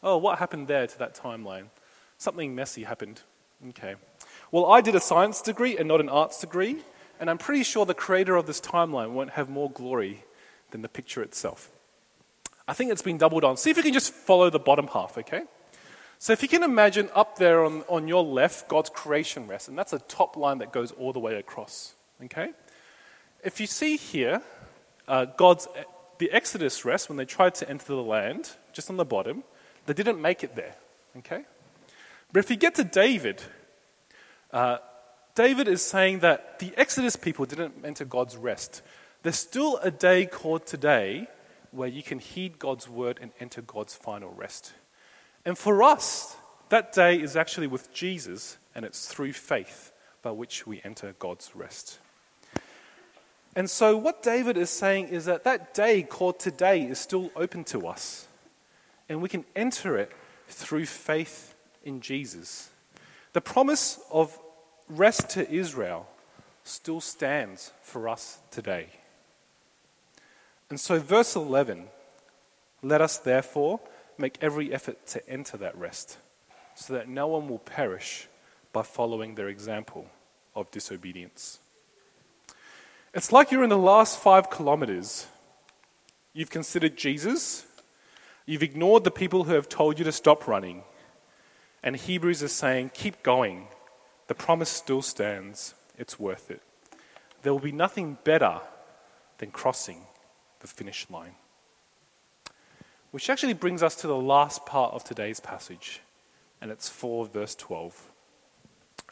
oh, 0.00 0.16
what 0.18 0.38
happened 0.38 0.68
there 0.68 0.86
to 0.86 0.98
that 1.00 1.16
timeline? 1.16 1.70
Something 2.18 2.54
messy 2.54 2.84
happened. 2.84 3.22
Okay. 3.70 3.96
Well, 4.52 4.66
I 4.66 4.80
did 4.80 4.94
a 4.94 5.00
science 5.00 5.42
degree 5.42 5.76
and 5.76 5.88
not 5.88 6.00
an 6.00 6.08
arts 6.08 6.40
degree, 6.40 6.76
and 7.18 7.28
I'm 7.28 7.38
pretty 7.38 7.64
sure 7.64 7.84
the 7.84 7.94
creator 7.94 8.36
of 8.36 8.46
this 8.46 8.60
timeline 8.60 9.10
won't 9.10 9.30
have 9.30 9.48
more 9.48 9.72
glory 9.72 10.22
than 10.70 10.82
the 10.82 10.88
picture 10.88 11.20
itself. 11.20 11.68
I 12.68 12.74
think 12.74 12.92
it's 12.92 13.02
been 13.02 13.18
doubled 13.18 13.42
on. 13.42 13.56
See 13.56 13.70
if 13.70 13.76
you 13.76 13.82
can 13.82 13.92
just 13.92 14.14
follow 14.14 14.50
the 14.50 14.60
bottom 14.60 14.86
half, 14.86 15.18
okay? 15.18 15.42
So 16.18 16.32
if 16.32 16.42
you 16.42 16.48
can 16.48 16.62
imagine 16.62 17.10
up 17.14 17.36
there 17.36 17.64
on, 17.64 17.82
on 17.88 18.08
your 18.08 18.24
left, 18.24 18.68
God's 18.68 18.90
creation 18.90 19.46
rest, 19.46 19.68
and 19.68 19.76
that's 19.76 19.92
a 19.92 19.98
top 19.98 20.36
line 20.36 20.58
that 20.58 20.72
goes 20.72 20.90
all 20.92 21.12
the 21.12 21.20
way 21.20 21.34
across, 21.36 21.94
okay? 22.24 22.52
If 23.42 23.60
you 23.60 23.66
see 23.66 23.96
here, 23.96 24.40
uh, 25.06 25.26
God's, 25.26 25.68
the 26.18 26.30
Exodus 26.30 26.84
rest, 26.84 27.08
when 27.08 27.18
they 27.18 27.26
tried 27.26 27.54
to 27.56 27.68
enter 27.68 27.86
the 27.86 28.02
land, 28.02 28.52
just 28.72 28.88
on 28.88 28.96
the 28.96 29.04
bottom, 29.04 29.44
they 29.86 29.92
didn't 29.92 30.20
make 30.20 30.42
it 30.42 30.56
there, 30.56 30.74
okay? 31.18 31.44
But 32.32 32.40
if 32.40 32.50
you 32.50 32.56
get 32.56 32.74
to 32.76 32.84
David, 32.84 33.42
uh, 34.50 34.78
David 35.34 35.68
is 35.68 35.82
saying 35.82 36.20
that 36.20 36.58
the 36.58 36.72
Exodus 36.76 37.16
people 37.16 37.44
didn't 37.44 37.84
enter 37.84 38.04
God's 38.04 38.36
rest. 38.36 38.82
There's 39.22 39.36
still 39.36 39.78
a 39.82 39.90
day 39.90 40.26
called 40.26 40.64
today 40.64 41.28
where 41.70 41.88
you 41.88 42.02
can 42.02 42.20
heed 42.20 42.58
God's 42.58 42.88
word 42.88 43.18
and 43.20 43.32
enter 43.40 43.60
God's 43.60 43.94
final 43.94 44.30
rest. 44.30 44.72
And 45.44 45.58
for 45.58 45.82
us, 45.82 46.36
that 46.70 46.92
day 46.92 47.20
is 47.20 47.36
actually 47.36 47.66
with 47.66 47.92
Jesus, 47.92 48.56
and 48.74 48.84
it's 48.84 49.06
through 49.06 49.32
faith 49.32 49.92
by 50.22 50.30
which 50.30 50.66
we 50.66 50.80
enter 50.84 51.14
God's 51.18 51.54
rest. 51.54 51.98
And 53.54 53.70
so, 53.70 53.96
what 53.96 54.22
David 54.22 54.56
is 54.56 54.70
saying 54.70 55.08
is 55.08 55.26
that 55.26 55.44
that 55.44 55.74
day 55.74 56.02
called 56.02 56.40
today 56.40 56.82
is 56.82 56.98
still 56.98 57.30
open 57.36 57.62
to 57.64 57.86
us, 57.86 58.26
and 59.08 59.22
we 59.22 59.28
can 59.28 59.44
enter 59.54 59.96
it 59.96 60.10
through 60.48 60.86
faith 60.86 61.54
in 61.84 62.00
Jesus. 62.00 62.70
The 63.32 63.40
promise 63.40 64.00
of 64.10 64.36
rest 64.88 65.30
to 65.30 65.48
Israel 65.50 66.08
still 66.64 67.00
stands 67.00 67.72
for 67.82 68.08
us 68.08 68.38
today. 68.50 68.88
And 70.70 70.80
so, 70.80 70.98
verse 70.98 71.36
11 71.36 71.88
let 72.82 73.00
us 73.00 73.18
therefore 73.18 73.80
make 74.18 74.38
every 74.40 74.72
effort 74.72 75.06
to 75.08 75.28
enter 75.28 75.56
that 75.56 75.76
rest, 75.76 76.18
so 76.74 76.94
that 76.94 77.08
no 77.08 77.26
one 77.26 77.48
will 77.48 77.58
perish 77.58 78.28
by 78.72 78.82
following 78.82 79.34
their 79.34 79.48
example 79.48 80.06
of 80.54 80.70
disobedience. 80.70 81.58
It's 83.12 83.32
like 83.32 83.52
you're 83.52 83.62
in 83.62 83.70
the 83.70 83.78
last 83.78 84.18
five 84.18 84.50
kilometers. 84.50 85.26
You've 86.32 86.50
considered 86.50 86.96
Jesus, 86.96 87.64
you've 88.44 88.62
ignored 88.62 89.04
the 89.04 89.10
people 89.10 89.44
who 89.44 89.54
have 89.54 89.68
told 89.68 89.98
you 89.98 90.04
to 90.04 90.12
stop 90.12 90.48
running. 90.48 90.82
And 91.82 91.94
Hebrews 91.94 92.42
is 92.42 92.50
saying, 92.50 92.90
keep 92.94 93.22
going. 93.22 93.68
The 94.26 94.34
promise 94.34 94.70
still 94.70 95.02
stands. 95.02 95.74
It's 95.98 96.18
worth 96.18 96.50
it. 96.50 96.62
There 97.42 97.52
will 97.52 97.60
be 97.60 97.72
nothing 97.72 98.18
better 98.24 98.60
than 99.38 99.50
crossing 99.50 100.06
the 100.60 100.66
finish 100.66 101.06
line. 101.10 101.34
Which 103.14 103.30
actually 103.30 103.54
brings 103.54 103.84
us 103.84 103.94
to 104.00 104.08
the 104.08 104.16
last 104.16 104.66
part 104.66 104.92
of 104.92 105.04
today's 105.04 105.38
passage, 105.38 106.00
and 106.60 106.72
it's 106.72 106.88
4 106.88 107.26
verse 107.26 107.54
12. 107.54 108.10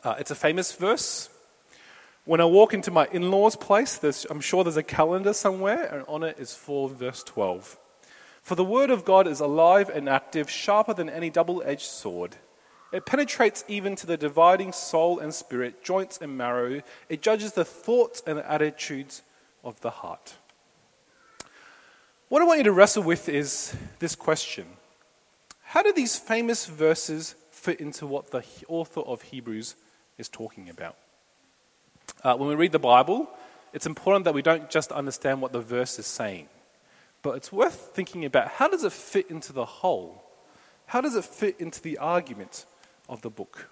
Uh, 0.02 0.16
it's 0.18 0.32
a 0.32 0.34
famous 0.34 0.72
verse. 0.72 1.30
When 2.24 2.40
I 2.40 2.46
walk 2.46 2.74
into 2.74 2.90
my 2.90 3.06
in 3.12 3.30
law's 3.30 3.54
place, 3.54 4.00
I'm 4.28 4.40
sure 4.40 4.64
there's 4.64 4.76
a 4.76 4.82
calendar 4.82 5.32
somewhere, 5.32 5.84
and 5.84 6.04
on 6.08 6.24
it 6.24 6.36
is 6.36 6.52
4 6.52 6.88
verse 6.88 7.22
12. 7.22 7.78
For 8.42 8.56
the 8.56 8.64
word 8.64 8.90
of 8.90 9.04
God 9.04 9.28
is 9.28 9.38
alive 9.38 9.88
and 9.88 10.08
active, 10.08 10.50
sharper 10.50 10.94
than 10.94 11.08
any 11.08 11.30
double 11.30 11.62
edged 11.64 11.82
sword. 11.82 12.34
It 12.92 13.06
penetrates 13.06 13.64
even 13.68 13.94
to 13.94 14.06
the 14.08 14.16
dividing 14.16 14.72
soul 14.72 15.20
and 15.20 15.32
spirit, 15.32 15.84
joints 15.84 16.18
and 16.20 16.36
marrow. 16.36 16.82
It 17.08 17.22
judges 17.22 17.52
the 17.52 17.64
thoughts 17.64 18.20
and 18.26 18.38
the 18.38 18.50
attitudes 18.50 19.22
of 19.62 19.80
the 19.80 19.90
heart. 19.90 20.38
What 22.32 22.40
I 22.40 22.46
want 22.46 22.60
you 22.60 22.64
to 22.64 22.72
wrestle 22.72 23.02
with 23.02 23.28
is 23.28 23.76
this 23.98 24.16
question 24.16 24.64
How 25.64 25.82
do 25.82 25.92
these 25.92 26.16
famous 26.16 26.64
verses 26.64 27.34
fit 27.50 27.78
into 27.78 28.06
what 28.06 28.30
the 28.30 28.42
author 28.68 29.00
of 29.00 29.20
Hebrews 29.20 29.76
is 30.16 30.30
talking 30.30 30.70
about? 30.70 30.96
Uh, 32.24 32.34
when 32.36 32.48
we 32.48 32.54
read 32.54 32.72
the 32.72 32.78
Bible, 32.78 33.28
it's 33.74 33.84
important 33.84 34.24
that 34.24 34.32
we 34.32 34.40
don't 34.40 34.70
just 34.70 34.92
understand 34.92 35.42
what 35.42 35.52
the 35.52 35.60
verse 35.60 35.98
is 35.98 36.06
saying, 36.06 36.48
but 37.20 37.36
it's 37.36 37.52
worth 37.52 37.90
thinking 37.94 38.24
about 38.24 38.48
how 38.48 38.66
does 38.66 38.82
it 38.82 38.92
fit 38.92 39.28
into 39.28 39.52
the 39.52 39.66
whole? 39.66 40.24
How 40.86 41.02
does 41.02 41.16
it 41.16 41.26
fit 41.26 41.60
into 41.60 41.82
the 41.82 41.98
argument 41.98 42.64
of 43.10 43.20
the 43.20 43.28
book? 43.28 43.68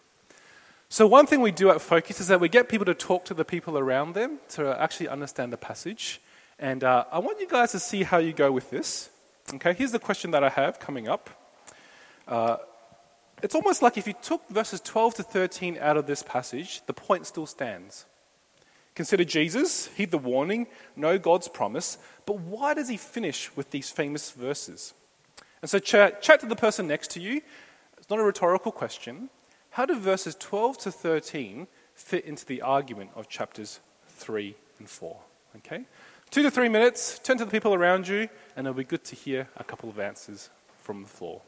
So, 0.90 1.06
one 1.06 1.24
thing 1.24 1.40
we 1.40 1.50
do 1.50 1.70
at 1.70 1.80
Focus 1.80 2.20
is 2.20 2.28
that 2.28 2.40
we 2.40 2.50
get 2.50 2.68
people 2.68 2.84
to 2.84 2.94
talk 2.94 3.24
to 3.24 3.32
the 3.32 3.46
people 3.46 3.78
around 3.78 4.12
them 4.12 4.38
to 4.50 4.78
actually 4.78 5.08
understand 5.08 5.50
the 5.50 5.56
passage. 5.56 6.20
And 6.60 6.84
uh, 6.84 7.06
I 7.10 7.20
want 7.20 7.40
you 7.40 7.48
guys 7.48 7.72
to 7.72 7.80
see 7.80 8.02
how 8.02 8.18
you 8.18 8.34
go 8.34 8.52
with 8.52 8.68
this. 8.68 9.08
Okay, 9.54 9.72
here's 9.72 9.92
the 9.92 9.98
question 9.98 10.30
that 10.32 10.44
I 10.44 10.50
have 10.50 10.78
coming 10.78 11.08
up. 11.08 11.30
Uh, 12.28 12.58
it's 13.42 13.54
almost 13.54 13.80
like 13.80 13.96
if 13.96 14.06
you 14.06 14.12
took 14.12 14.46
verses 14.50 14.78
12 14.82 15.14
to 15.14 15.22
13 15.22 15.78
out 15.80 15.96
of 15.96 16.06
this 16.06 16.22
passage, 16.22 16.82
the 16.84 16.92
point 16.92 17.26
still 17.26 17.46
stands. 17.46 18.04
Consider 18.94 19.24
Jesus, 19.24 19.86
heed 19.96 20.10
the 20.10 20.18
warning, 20.18 20.66
know 20.96 21.18
God's 21.18 21.48
promise, 21.48 21.96
but 22.26 22.38
why 22.40 22.74
does 22.74 22.90
he 22.90 22.98
finish 22.98 23.56
with 23.56 23.70
these 23.70 23.88
famous 23.88 24.30
verses? 24.30 24.92
And 25.62 25.70
so 25.70 25.78
chat, 25.78 26.20
chat 26.20 26.40
to 26.40 26.46
the 26.46 26.56
person 26.56 26.86
next 26.86 27.10
to 27.12 27.20
you. 27.20 27.40
It's 27.96 28.10
not 28.10 28.18
a 28.18 28.22
rhetorical 28.24 28.70
question. 28.70 29.30
How 29.70 29.86
do 29.86 29.98
verses 29.98 30.36
12 30.38 30.76
to 30.78 30.92
13 30.92 31.68
fit 31.94 32.26
into 32.26 32.44
the 32.44 32.60
argument 32.60 33.12
of 33.14 33.30
chapters 33.30 33.80
3 34.08 34.54
and 34.78 34.90
4? 34.90 35.16
Okay? 35.56 35.86
Two 36.30 36.44
to 36.44 36.50
three 36.50 36.68
minutes, 36.68 37.18
turn 37.18 37.38
to 37.38 37.44
the 37.44 37.50
people 37.50 37.74
around 37.74 38.06
you, 38.06 38.28
and 38.54 38.64
it'll 38.64 38.76
be 38.76 38.84
good 38.84 39.02
to 39.02 39.16
hear 39.16 39.48
a 39.56 39.64
couple 39.64 39.88
of 39.88 39.98
answers 39.98 40.48
from 40.80 41.02
the 41.02 41.08
floor. 41.08 41.42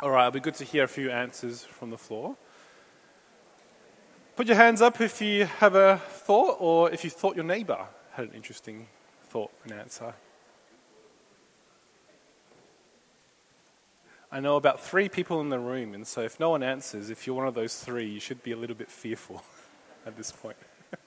All 0.00 0.10
right, 0.10 0.28
it'll 0.28 0.34
be 0.34 0.40
good 0.40 0.54
to 0.54 0.64
hear 0.64 0.84
a 0.84 0.88
few 0.88 1.10
answers 1.10 1.64
from 1.64 1.90
the 1.90 1.98
floor. 1.98 2.36
Put 4.36 4.46
your 4.46 4.54
hands 4.54 4.80
up 4.80 5.00
if 5.00 5.20
you 5.20 5.46
have 5.46 5.74
a 5.74 6.00
thought 6.10 6.58
or 6.60 6.88
if 6.92 7.02
you 7.02 7.10
thought 7.10 7.34
your 7.34 7.44
neighbor 7.44 7.84
had 8.12 8.28
an 8.28 8.32
interesting 8.32 8.86
thought 9.24 9.50
and 9.64 9.72
answer. 9.72 10.14
I 14.30 14.38
know 14.38 14.54
about 14.54 14.80
three 14.80 15.08
people 15.08 15.40
in 15.40 15.48
the 15.48 15.58
room, 15.58 15.94
and 15.94 16.06
so 16.06 16.20
if 16.20 16.38
no 16.38 16.50
one 16.50 16.62
answers, 16.62 17.10
if 17.10 17.26
you're 17.26 17.34
one 17.34 17.48
of 17.48 17.54
those 17.54 17.80
three, 17.80 18.08
you 18.08 18.20
should 18.20 18.44
be 18.44 18.52
a 18.52 18.56
little 18.56 18.76
bit 18.76 18.92
fearful 18.92 19.42
at 20.06 20.16
this 20.16 20.30
point. 20.30 20.58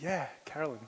yeah, 0.00 0.26
Carolyn. 0.44 0.80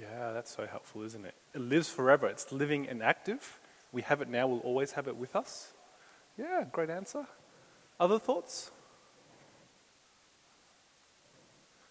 Yeah, 0.00 0.32
that's 0.32 0.54
so 0.54 0.66
helpful, 0.66 1.02
isn't 1.02 1.26
it? 1.26 1.34
It 1.54 1.60
lives 1.60 1.90
forever. 1.90 2.26
It's 2.26 2.50
living 2.52 2.88
and 2.88 3.02
active. 3.02 3.58
We 3.92 4.02
have 4.02 4.22
it 4.22 4.28
now, 4.28 4.46
we'll 4.46 4.60
always 4.60 4.92
have 4.92 5.08
it 5.08 5.16
with 5.16 5.36
us. 5.36 5.72
Yeah, 6.38 6.64
great 6.72 6.88
answer. 6.88 7.26
Other 7.98 8.18
thoughts? 8.18 8.70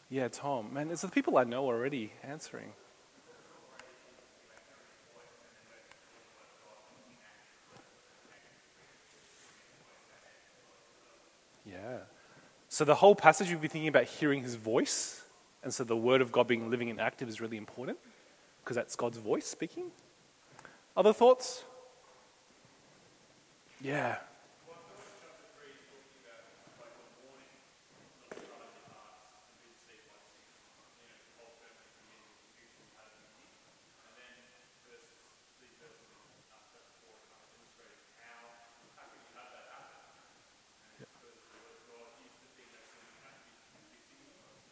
Yeah, 0.09 0.27
Tom. 0.27 0.73
Man, 0.73 0.89
it's 0.89 1.03
the 1.03 1.09
people 1.09 1.37
I 1.37 1.43
know 1.43 1.65
already 1.65 2.11
answering. 2.23 2.73
Yeah. 11.63 11.99
So 12.69 12.85
the 12.85 12.95
whole 12.95 13.13
passage, 13.13 13.51
you'll 13.51 13.59
be 13.59 13.67
thinking 13.67 13.87
about 13.87 14.05
hearing 14.05 14.41
his 14.41 14.55
voice. 14.55 15.21
And 15.63 15.73
so 15.73 15.83
the 15.83 15.97
word 15.97 16.21
of 16.21 16.31
God 16.31 16.47
being 16.47 16.69
living 16.69 16.89
and 16.89 17.01
active 17.01 17.27
is 17.27 17.41
really 17.41 17.57
important 17.57 17.97
because 18.63 18.75
that's 18.75 18.95
God's 18.95 19.17
voice 19.17 19.45
speaking. 19.45 19.91
Other 20.95 21.13
thoughts? 21.13 21.63
Yeah. 23.81 24.17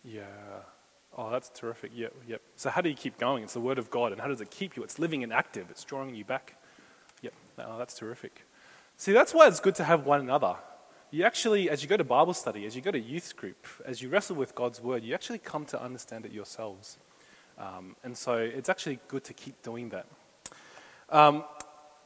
Yeah. 0.04 0.24
Oh, 1.16 1.32
that's 1.32 1.50
terrific. 1.50 1.92
Yep, 1.94 2.14
yep. 2.28 2.42
So, 2.56 2.70
how 2.70 2.82
do 2.82 2.90
you 2.90 2.96
keep 2.96 3.18
going? 3.18 3.44
It's 3.44 3.54
the 3.54 3.60
Word 3.60 3.78
of 3.78 3.90
God. 3.90 4.12
And 4.12 4.22
how 4.22 4.28
does 4.28 4.42
it 4.42 4.52
keep 4.52 4.76
you? 4.76 4.84
It's 4.84 5.00
living 5.00 5.24
and 5.24 5.34
active, 5.34 5.68
it's 5.70 5.84
drawing 5.84 6.16
you 6.16 6.26
back. 6.26 6.56
Yep. 7.22 7.34
Oh, 7.60 7.78
that's 7.78 7.96
terrific. 7.96 8.46
See, 8.98 9.14
that's 9.14 9.34
why 9.34 9.48
it's 9.48 9.60
good 9.60 9.76
to 9.76 9.84
have 9.84 10.06
one 10.06 10.20
another. 10.20 10.56
You 11.10 11.24
actually, 11.24 11.70
as 11.70 11.82
you 11.82 11.88
go 11.88 11.98
to 11.98 12.04
Bible 12.04 12.34
study, 12.34 12.66
as 12.66 12.76
you 12.76 12.82
go 12.82 12.92
to 12.92 13.00
youth 13.00 13.36
group, 13.36 13.66
as 13.86 14.02
you 14.02 14.10
wrestle 14.10 14.36
with 14.36 14.54
God's 14.56 14.82
Word, 14.82 15.04
you 15.04 15.14
actually 15.14 15.40
come 15.40 15.66
to 15.66 15.82
understand 15.82 16.26
it 16.26 16.32
yourselves. 16.32 16.98
Um, 17.58 17.96
and 18.04 18.16
so, 18.18 18.36
it's 18.36 18.70
actually 18.70 19.00
good 19.08 19.24
to 19.26 19.34
keep 19.34 19.62
doing 19.64 19.90
that. 19.90 20.06
Um, 21.10 21.44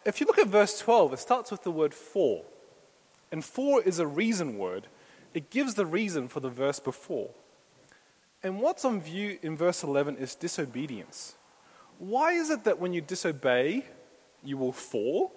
if 0.05 0.19
you 0.19 0.27
look 0.27 0.39
at 0.39 0.47
verse 0.47 0.79
12, 0.79 1.13
it 1.13 1.19
starts 1.19 1.51
with 1.51 1.63
the 1.63 1.71
word 1.71 1.93
for. 1.93 2.43
And 3.31 3.43
for 3.43 3.81
is 3.81 3.99
a 3.99 4.07
reason 4.07 4.57
word, 4.57 4.87
it 5.33 5.49
gives 5.49 5.75
the 5.75 5.85
reason 5.85 6.27
for 6.27 6.39
the 6.39 6.49
verse 6.49 6.79
before. 6.79 7.29
And 8.43 8.59
what's 8.59 8.85
on 8.85 9.01
view 9.01 9.37
in 9.41 9.55
verse 9.55 9.83
11 9.83 10.17
is 10.17 10.35
disobedience. 10.35 11.35
Why 11.99 12.33
is 12.33 12.49
it 12.49 12.63
that 12.63 12.79
when 12.79 12.93
you 12.93 13.01
disobey, 13.01 13.85
you 14.43 14.57
will 14.57 14.71
fall? 14.71 15.31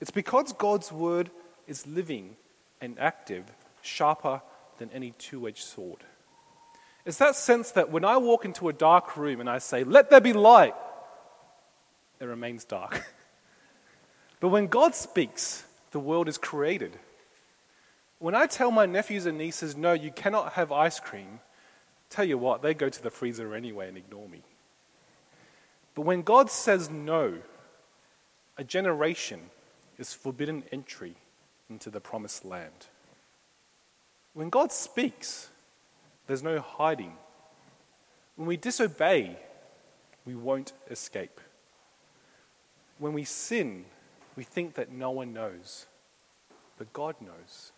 It's 0.00 0.12
because 0.12 0.52
God's 0.52 0.92
word 0.92 1.30
is 1.66 1.86
living 1.86 2.36
and 2.80 2.96
active, 3.00 3.44
sharper 3.82 4.40
than 4.78 4.90
any 4.92 5.12
two 5.18 5.48
edged 5.48 5.64
sword. 5.64 6.04
It's 7.04 7.18
that 7.18 7.34
sense 7.34 7.72
that 7.72 7.90
when 7.90 8.04
I 8.04 8.16
walk 8.18 8.44
into 8.44 8.68
a 8.68 8.72
dark 8.72 9.16
room 9.16 9.40
and 9.40 9.50
I 9.50 9.58
say, 9.58 9.82
Let 9.82 10.10
there 10.10 10.20
be 10.20 10.32
light, 10.32 10.74
it 12.20 12.26
remains 12.26 12.64
dark. 12.64 13.04
but 14.40 14.50
when 14.50 14.66
God 14.66 14.94
speaks, 14.94 15.64
the 15.90 16.00
world 16.00 16.28
is 16.28 16.38
created. 16.38 16.98
When 18.18 18.34
I 18.34 18.46
tell 18.46 18.70
my 18.70 18.86
nephews 18.86 19.26
and 19.26 19.38
nieces, 19.38 19.76
No, 19.76 19.94
you 19.94 20.12
cannot 20.12 20.52
have 20.52 20.70
ice 20.70 21.00
cream, 21.00 21.40
Tell 22.10 22.24
you 22.24 22.38
what, 22.38 22.62
they 22.62 22.74
go 22.74 22.88
to 22.88 23.02
the 23.02 23.10
freezer 23.10 23.54
anyway 23.54 23.88
and 23.88 23.96
ignore 23.96 24.28
me. 24.28 24.42
But 25.94 26.02
when 26.02 26.22
God 26.22 26.50
says 26.50 26.88
no, 26.88 27.38
a 28.56 28.64
generation 28.64 29.50
is 29.98 30.14
forbidden 30.14 30.64
entry 30.72 31.16
into 31.68 31.90
the 31.90 32.00
promised 32.00 32.44
land. 32.44 32.86
When 34.32 34.48
God 34.48 34.72
speaks, 34.72 35.50
there's 36.26 36.42
no 36.42 36.60
hiding. 36.60 37.14
When 38.36 38.46
we 38.46 38.56
disobey, 38.56 39.36
we 40.24 40.34
won't 40.34 40.72
escape. 40.90 41.40
When 42.98 43.12
we 43.12 43.24
sin, 43.24 43.84
we 44.36 44.44
think 44.44 44.74
that 44.74 44.92
no 44.92 45.10
one 45.10 45.32
knows, 45.32 45.86
but 46.76 46.92
God 46.92 47.16
knows. 47.20 47.72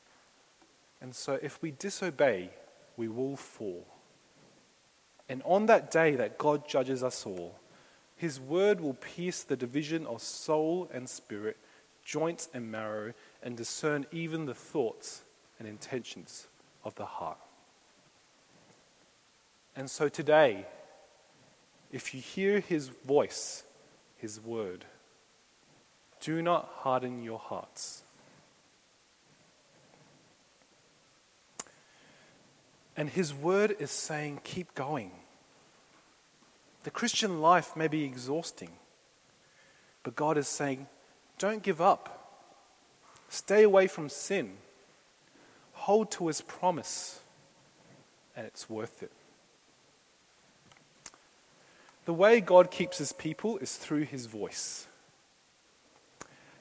And 1.00 1.14
so 1.14 1.38
if 1.40 1.62
we 1.62 1.70
disobey, 1.70 2.50
we 2.96 3.08
will 3.08 3.36
fall. 3.36 3.86
And 5.30 5.42
on 5.44 5.66
that 5.66 5.92
day 5.92 6.16
that 6.16 6.38
God 6.38 6.68
judges 6.68 7.04
us 7.04 7.24
all, 7.24 7.54
his 8.16 8.40
word 8.40 8.80
will 8.80 8.94
pierce 8.94 9.44
the 9.44 9.56
division 9.56 10.04
of 10.04 10.20
soul 10.20 10.90
and 10.92 11.08
spirit, 11.08 11.56
joints 12.04 12.48
and 12.52 12.70
marrow, 12.70 13.14
and 13.40 13.56
discern 13.56 14.06
even 14.10 14.46
the 14.46 14.56
thoughts 14.56 15.22
and 15.60 15.68
intentions 15.68 16.48
of 16.84 16.96
the 16.96 17.06
heart. 17.06 17.38
And 19.76 19.88
so 19.88 20.08
today, 20.08 20.66
if 21.92 22.12
you 22.12 22.20
hear 22.20 22.58
his 22.58 22.88
voice, 22.88 23.62
his 24.16 24.40
word, 24.40 24.84
do 26.20 26.42
not 26.42 26.68
harden 26.78 27.22
your 27.22 27.38
hearts. 27.38 28.02
And 33.00 33.08
his 33.08 33.32
word 33.32 33.76
is 33.78 33.90
saying, 33.90 34.40
keep 34.44 34.74
going. 34.74 35.10
The 36.84 36.90
Christian 36.90 37.40
life 37.40 37.74
may 37.74 37.88
be 37.88 38.04
exhausting, 38.04 38.72
but 40.02 40.14
God 40.14 40.36
is 40.36 40.46
saying, 40.46 40.86
don't 41.38 41.62
give 41.62 41.80
up. 41.80 42.44
Stay 43.30 43.62
away 43.62 43.86
from 43.86 44.10
sin. 44.10 44.52
Hold 45.72 46.10
to 46.10 46.26
his 46.26 46.42
promise, 46.42 47.20
and 48.36 48.46
it's 48.46 48.68
worth 48.68 49.02
it. 49.02 49.12
The 52.04 52.12
way 52.12 52.42
God 52.42 52.70
keeps 52.70 52.98
his 52.98 53.14
people 53.14 53.56
is 53.56 53.76
through 53.76 54.04
his 54.04 54.26
voice. 54.26 54.86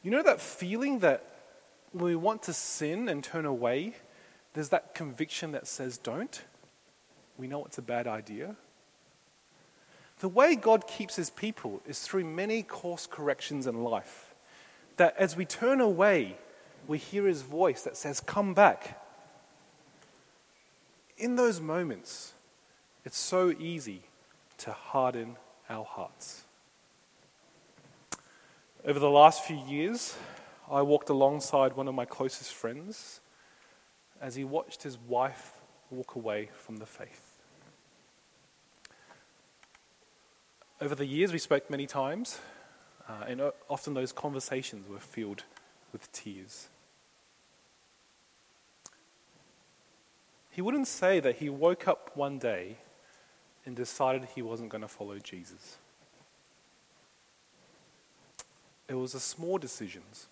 You 0.03 0.11
know 0.11 0.23
that 0.23 0.39
feeling 0.39 0.99
that 0.99 1.21
when 1.91 2.05
we 2.05 2.15
want 2.15 2.43
to 2.43 2.53
sin 2.53 3.09
and 3.09 3.21
turn 3.21 3.45
away, 3.45 3.95
there's 4.53 4.69
that 4.69 4.95
conviction 4.95 5.51
that 5.51 5.67
says, 5.67 5.97
don't. 5.97 6.43
We 7.37 7.47
know 7.47 7.63
it's 7.65 7.77
a 7.77 7.83
bad 7.83 8.07
idea. 8.07 8.55
The 10.19 10.27
way 10.27 10.55
God 10.55 10.87
keeps 10.87 11.15
his 11.15 11.29
people 11.29 11.81
is 11.87 11.99
through 12.01 12.25
many 12.25 12.63
course 12.63 13.07
corrections 13.07 13.67
in 13.67 13.83
life. 13.83 14.33
That 14.97 15.15
as 15.17 15.37
we 15.37 15.45
turn 15.45 15.79
away, 15.79 16.35
we 16.87 16.97
hear 16.97 17.25
his 17.25 17.41
voice 17.41 17.83
that 17.83 17.95
says, 17.95 18.19
Come 18.19 18.53
back. 18.53 19.01
In 21.17 21.35
those 21.35 21.61
moments, 21.61 22.33
it's 23.05 23.17
so 23.17 23.53
easy 23.59 24.01
to 24.57 24.71
harden 24.71 25.37
our 25.69 25.85
hearts. 25.85 26.43
Over 28.85 28.99
the 28.99 29.09
last 29.09 29.43
few 29.45 29.57
years, 29.67 30.15
I 30.69 30.81
walked 30.81 31.09
alongside 31.09 31.73
one 31.73 31.87
of 31.87 31.95
my 31.95 32.05
closest 32.05 32.53
friends 32.53 33.21
as 34.21 34.35
he 34.35 34.43
watched 34.43 34.83
his 34.83 34.97
wife 34.97 35.61
walk 35.89 36.15
away 36.15 36.49
from 36.53 36.77
the 36.77 36.85
faith. 36.85 37.37
Over 40.81 40.95
the 40.95 41.05
years, 41.05 41.33
we 41.33 41.39
spoke 41.39 41.69
many 41.69 41.85
times, 41.85 42.39
uh, 43.07 43.25
and 43.27 43.41
often 43.69 43.93
those 43.93 44.11
conversations 44.11 44.87
were 44.87 44.99
filled 44.99 45.43
with 45.91 46.11
tears. 46.11 46.69
He 50.51 50.61
wouldn't 50.61 50.87
say 50.87 51.19
that 51.19 51.37
he 51.37 51.49
woke 51.49 51.87
up 51.87 52.11
one 52.15 52.37
day 52.37 52.77
and 53.65 53.75
decided 53.75 54.25
he 54.35 54.41
wasn't 54.41 54.69
going 54.69 54.81
to 54.81 54.87
follow 54.87 55.17
Jesus. 55.19 55.77
It 58.87 58.95
was 58.95 59.13
the 59.13 59.19
small 59.19 59.57
decisions 59.57 60.27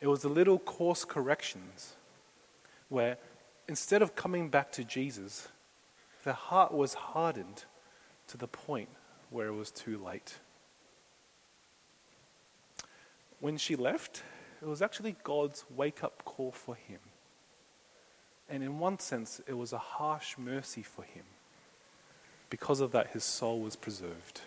it 0.00 0.06
was 0.06 0.22
the 0.22 0.28
little 0.28 0.58
course 0.58 1.04
corrections 1.04 1.94
where 2.88 3.18
instead 3.68 4.02
of 4.02 4.16
coming 4.16 4.48
back 4.48 4.72
to 4.72 4.84
Jesus, 4.84 5.48
their 6.24 6.34
heart 6.34 6.72
was 6.72 6.94
hardened 6.94 7.64
to 8.28 8.36
the 8.36 8.48
point 8.48 8.88
where 9.30 9.46
it 9.46 9.54
was 9.54 9.70
too 9.70 9.98
late. 9.98 10.38
When 13.40 13.56
she 13.56 13.76
left, 13.76 14.22
it 14.60 14.66
was 14.66 14.82
actually 14.82 15.16
God's 15.22 15.64
wake 15.74 16.02
up 16.02 16.24
call 16.24 16.52
for 16.52 16.74
him. 16.74 16.98
And 18.48 18.62
in 18.62 18.78
one 18.78 18.98
sense, 18.98 19.40
it 19.46 19.56
was 19.56 19.72
a 19.72 19.78
harsh 19.78 20.36
mercy 20.36 20.82
for 20.82 21.02
him. 21.02 21.24
Because 22.50 22.80
of 22.80 22.90
that, 22.92 23.12
his 23.12 23.22
soul 23.22 23.60
was 23.60 23.76
preserved. 23.76 24.40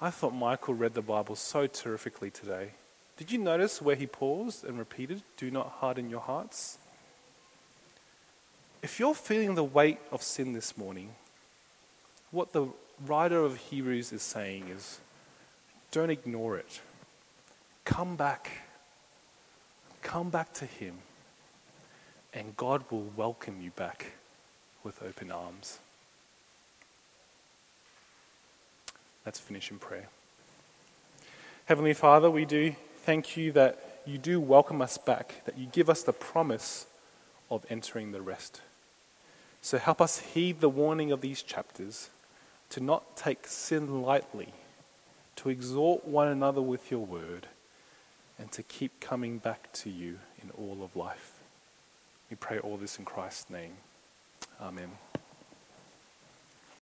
I 0.00 0.10
thought 0.10 0.32
Michael 0.32 0.74
read 0.74 0.94
the 0.94 1.02
Bible 1.02 1.34
so 1.34 1.66
terrifically 1.66 2.30
today. 2.30 2.70
Did 3.16 3.30
you 3.30 3.38
notice 3.38 3.80
where 3.80 3.96
he 3.96 4.06
paused 4.06 4.64
and 4.64 4.78
repeated, 4.78 5.22
Do 5.36 5.50
not 5.50 5.76
harden 5.78 6.10
your 6.10 6.20
hearts? 6.20 6.78
If 8.82 8.98
you're 8.98 9.14
feeling 9.14 9.54
the 9.54 9.64
weight 9.64 9.98
of 10.10 10.22
sin 10.22 10.52
this 10.52 10.76
morning, 10.76 11.14
what 12.30 12.52
the 12.52 12.66
writer 13.06 13.38
of 13.38 13.56
Hebrews 13.56 14.12
is 14.12 14.22
saying 14.22 14.68
is, 14.68 15.00
don't 15.90 16.10
ignore 16.10 16.58
it. 16.58 16.80
Come 17.84 18.16
back. 18.16 18.62
Come 20.02 20.28
back 20.28 20.52
to 20.54 20.66
Him. 20.66 20.94
And 22.32 22.56
God 22.56 22.84
will 22.90 23.10
welcome 23.16 23.62
you 23.62 23.70
back 23.70 24.12
with 24.82 25.00
open 25.02 25.30
arms. 25.30 25.78
Let's 29.24 29.38
finish 29.38 29.70
in 29.70 29.78
prayer. 29.78 30.08
Heavenly 31.66 31.94
Father, 31.94 32.30
we 32.30 32.44
do 32.44 32.74
thank 33.04 33.36
you 33.36 33.52
that 33.52 34.00
you 34.06 34.16
do 34.16 34.40
welcome 34.40 34.80
us 34.80 34.96
back, 34.96 35.42
that 35.44 35.58
you 35.58 35.66
give 35.66 35.90
us 35.90 36.02
the 36.02 36.12
promise 36.12 36.86
of 37.50 37.64
entering 37.68 38.12
the 38.12 38.22
rest. 38.22 38.62
So 39.60 39.78
help 39.78 40.00
us 40.00 40.18
heed 40.18 40.60
the 40.60 40.68
warning 40.68 41.12
of 41.12 41.20
these 41.20 41.42
chapters 41.42 42.10
to 42.70 42.80
not 42.80 43.16
take 43.16 43.46
sin 43.46 44.02
lightly, 44.02 44.48
to 45.36 45.50
exhort 45.50 46.06
one 46.06 46.28
another 46.28 46.62
with 46.62 46.90
your 46.90 47.04
word, 47.04 47.46
and 48.38 48.50
to 48.52 48.62
keep 48.62 49.00
coming 49.00 49.38
back 49.38 49.72
to 49.74 49.90
you 49.90 50.18
in 50.42 50.50
all 50.50 50.82
of 50.82 50.96
life. 50.96 51.32
We 52.30 52.36
pray 52.36 52.58
all 52.58 52.76
this 52.76 52.98
in 52.98 53.04
Christ's 53.04 53.50
name. 53.50 53.72
Amen. 54.60 54.90